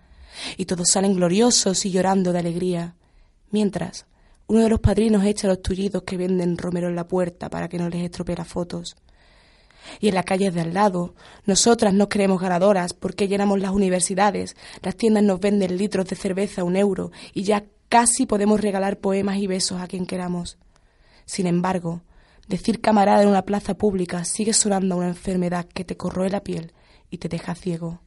[0.57, 2.95] y todos salen gloriosos y llorando de alegría,
[3.49, 4.05] mientras
[4.47, 7.77] uno de los padrinos echa los tullidos que venden romero en la puerta para que
[7.77, 8.95] no les estropee las fotos
[9.99, 11.15] y en las calles de al lado.
[11.45, 16.61] Nosotras nos creemos ganadoras porque llenamos las universidades, las tiendas nos venden litros de cerveza
[16.61, 20.57] a un euro y ya casi podemos regalar poemas y besos a quien queramos.
[21.25, 22.01] Sin embargo,
[22.47, 26.73] decir camarada en una plaza pública sigue sonando una enfermedad que te corroe la piel
[27.09, 28.01] y te deja ciego.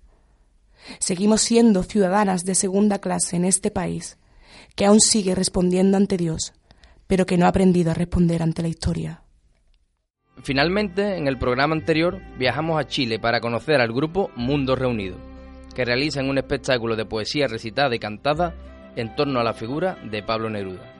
[1.00, 4.16] Seguimos siendo ciudadanas de segunda clase en este país,
[4.78, 6.52] que aún sigue respondiendo ante Dios,
[7.08, 9.24] pero que no ha aprendido a responder ante la historia.
[10.44, 15.16] Finalmente, en el programa anterior viajamos a Chile para conocer al grupo Mundo Reunido,
[15.74, 18.54] que realizan un espectáculo de poesía recitada y cantada
[18.94, 20.94] en torno a la figura de Pablo Neruda.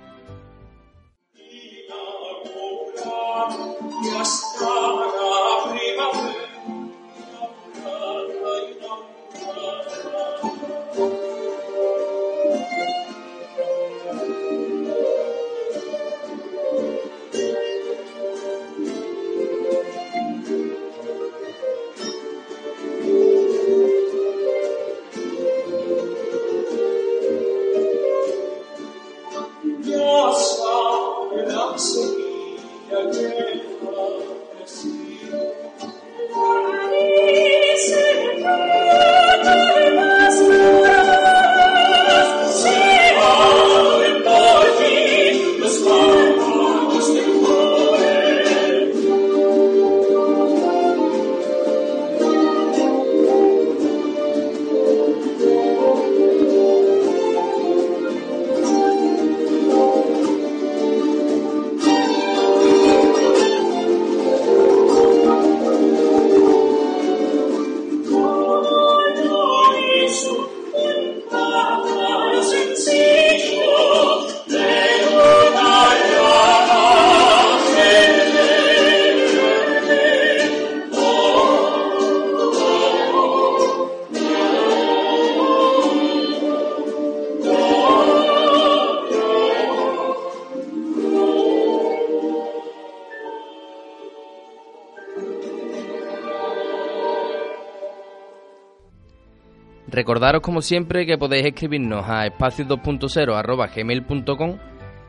[100.08, 104.56] Recordaros como siempre que podéis escribirnos a espacios2.0 gmail.com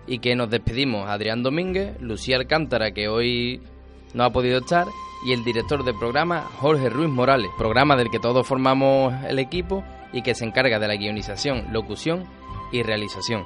[0.06, 3.62] y que nos despedimos Adrián Domínguez, Lucía Alcántara, que hoy
[4.14, 4.88] no ha podido estar,
[5.26, 9.86] y el director del programa, Jorge Ruiz Morales, programa del que todos formamos el equipo
[10.12, 12.26] y que se encarga de la guionización, locución
[12.74, 13.45] y realización.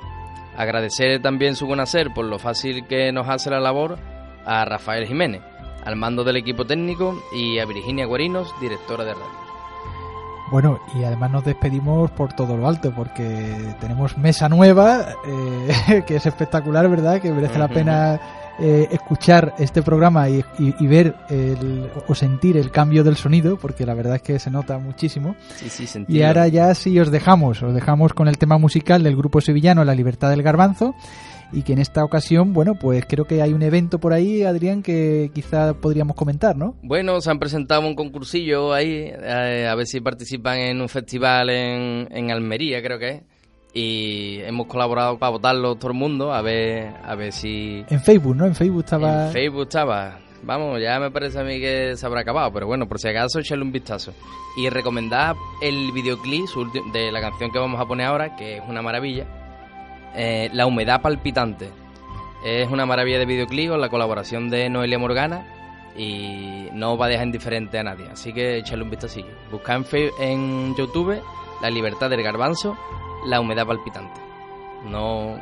[0.58, 3.99] Agradecer también su hacer por lo fácil que nos hace la labor
[4.43, 5.43] a Rafael Jiménez,
[5.86, 9.42] al mando del equipo técnico, y a Virginia Guarinos, directora de radio.
[10.54, 16.18] Bueno, y además nos despedimos por todo lo alto, porque tenemos mesa nueva, eh, que
[16.18, 17.20] es espectacular, ¿verdad?
[17.20, 18.22] Que merece la pena
[18.60, 20.43] eh, escuchar este programa y,
[20.86, 21.16] ver
[22.08, 25.36] o sentir el cambio del sonido, porque la verdad es que se nota muchísimo.
[26.08, 29.84] y ahora ya sí os dejamos, os dejamos con el tema musical del grupo sevillano
[29.84, 30.93] La Libertad del Garbanzo
[31.51, 34.81] y que en esta ocasión, bueno, pues creo que hay un evento por ahí, Adrián,
[34.81, 36.75] que quizá podríamos comentar, ¿no?
[36.81, 41.49] Bueno, se han presentado un concursillo ahí, eh, a ver si participan en un festival
[41.49, 43.21] en, en Almería, creo que es
[43.73, 48.35] y hemos colaborado para votarlo todo el mundo a ver a ver si en Facebook
[48.35, 50.19] no en Facebook estaba en Facebook estaba.
[50.43, 53.39] Vamos ya me parece a mí que se habrá acabado pero bueno por si acaso
[53.39, 54.13] echarle un vistazo.
[54.55, 56.45] Y recomendar el videoclip
[56.93, 59.25] de la canción que vamos a poner ahora que es una maravilla
[60.16, 61.72] eh, la humedad palpitante
[62.45, 65.45] es una maravilla de videoclip con la colaboración de Noelia Morgana
[65.95, 69.86] y no va a dejar indiferente a nadie así que echarle un vistacillo busca en,
[70.20, 71.22] en YouTube
[71.61, 72.76] la libertad del garbanzo
[73.26, 74.22] la humedad palpitante.
[74.86, 75.38] No,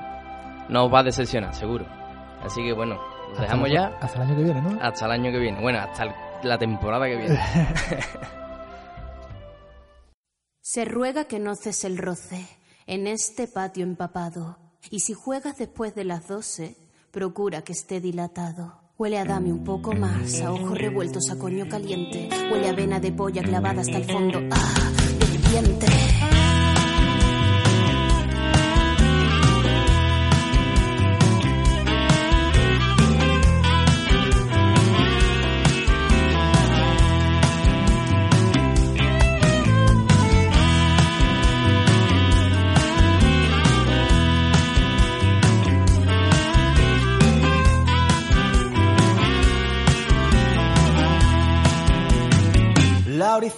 [0.69, 1.85] no os va a decepcionar, seguro.
[2.43, 2.99] Así que bueno,
[3.29, 3.97] nos dejamos ya.
[3.99, 4.79] Hasta el año que viene, ¿no?
[4.81, 5.61] Hasta el año que viene.
[5.61, 6.13] Bueno, hasta
[6.43, 7.39] la temporada que viene.
[10.61, 12.47] Se ruega que no cese el roce
[12.87, 14.57] en este patio empapado.
[14.89, 16.75] Y si juegas después de las doce,
[17.11, 18.79] procura que esté dilatado.
[18.97, 22.29] Huele a dame un poco más, a ojos revueltos a coño caliente.
[22.51, 24.39] Huele a vena de polla clavada hasta el fondo.
[24.51, 24.91] ¡Ah!
[25.19, 26.40] Del vientre.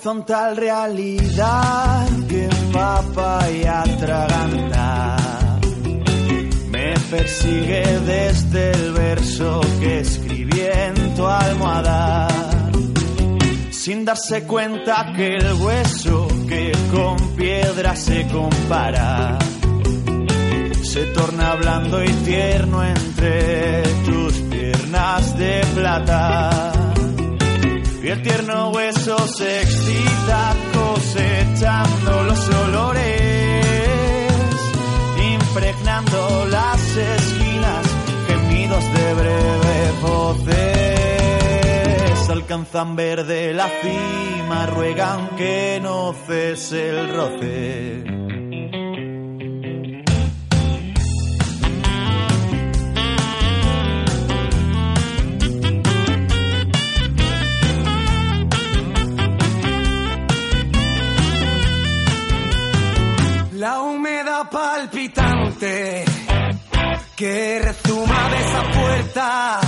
[0.03, 5.15] Horizontal realidad que empapa y atraganta.
[6.69, 12.27] Me persigue desde el verso que escribí en tu almohada.
[13.71, 19.39] Sin darse cuenta que el hueso que con piedra se compara
[20.83, 26.72] se torna blando y tierno entre tus piernas de plata
[28.03, 33.65] y el tierno hueso se excita cosechando los olores,
[35.33, 37.87] impregnando las esquinas,
[38.27, 40.59] gemidos de breve voces.
[42.29, 48.22] Alcanzan verde la cima, ruegan que no cese el roce.
[64.63, 66.05] Palpitante
[67.17, 69.59] que rezuma de esa puerta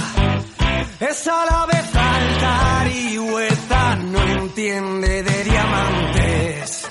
[1.02, 6.88] es a la vez altar y huerta, no entiende de diamantes.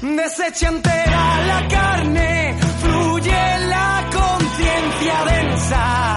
[0.00, 3.42] Desecha entera la carne, fluye
[3.74, 6.16] la conciencia densa,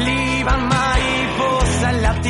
[0.00, 2.20] liban mariposa en la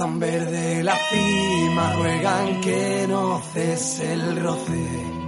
[0.00, 5.19] Alcanzan verde la cima, ruegan que no cese el roce.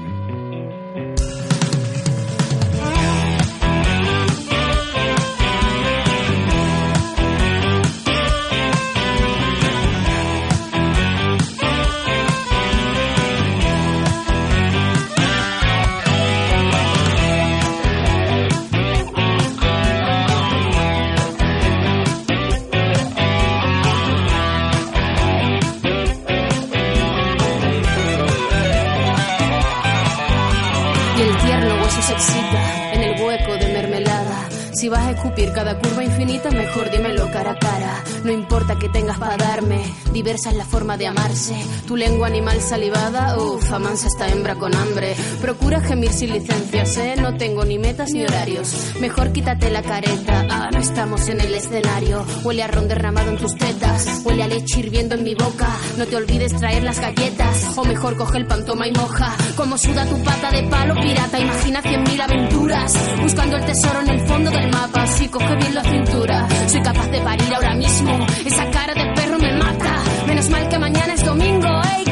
[36.51, 37.72] Mejor dímelo cara a cara.
[38.25, 39.83] No importa que tengas para darme,
[40.13, 41.57] diversa es la forma de amarse.
[41.89, 45.17] Tu lengua animal salivada, uff, amansa esta hembra con hambre.
[45.41, 47.17] Procura gemir sin licencias, ¿eh?
[47.21, 48.95] No tengo ni metas ni horarios.
[49.01, 52.25] Mejor quítate la careta, ah, no estamos en el escenario.
[52.45, 55.69] Huele a ron derramado en tus tetas, huele a leche hirviendo en mi boca.
[55.99, 59.35] No te olvides traer las galletas, o mejor coge el pan, toma y moja.
[59.57, 62.95] Como suda tu pata de palo pirata, imagina cien mil aventuras.
[63.21, 66.49] Buscando el tesoro en el fondo del mapa, así coge bien la cintura.
[66.69, 68.12] Soy capaz de parir ahora mismo
[68.45, 70.03] esa cara de perro me mata.
[70.27, 72.05] Menos mal que mañana es domingo, ey,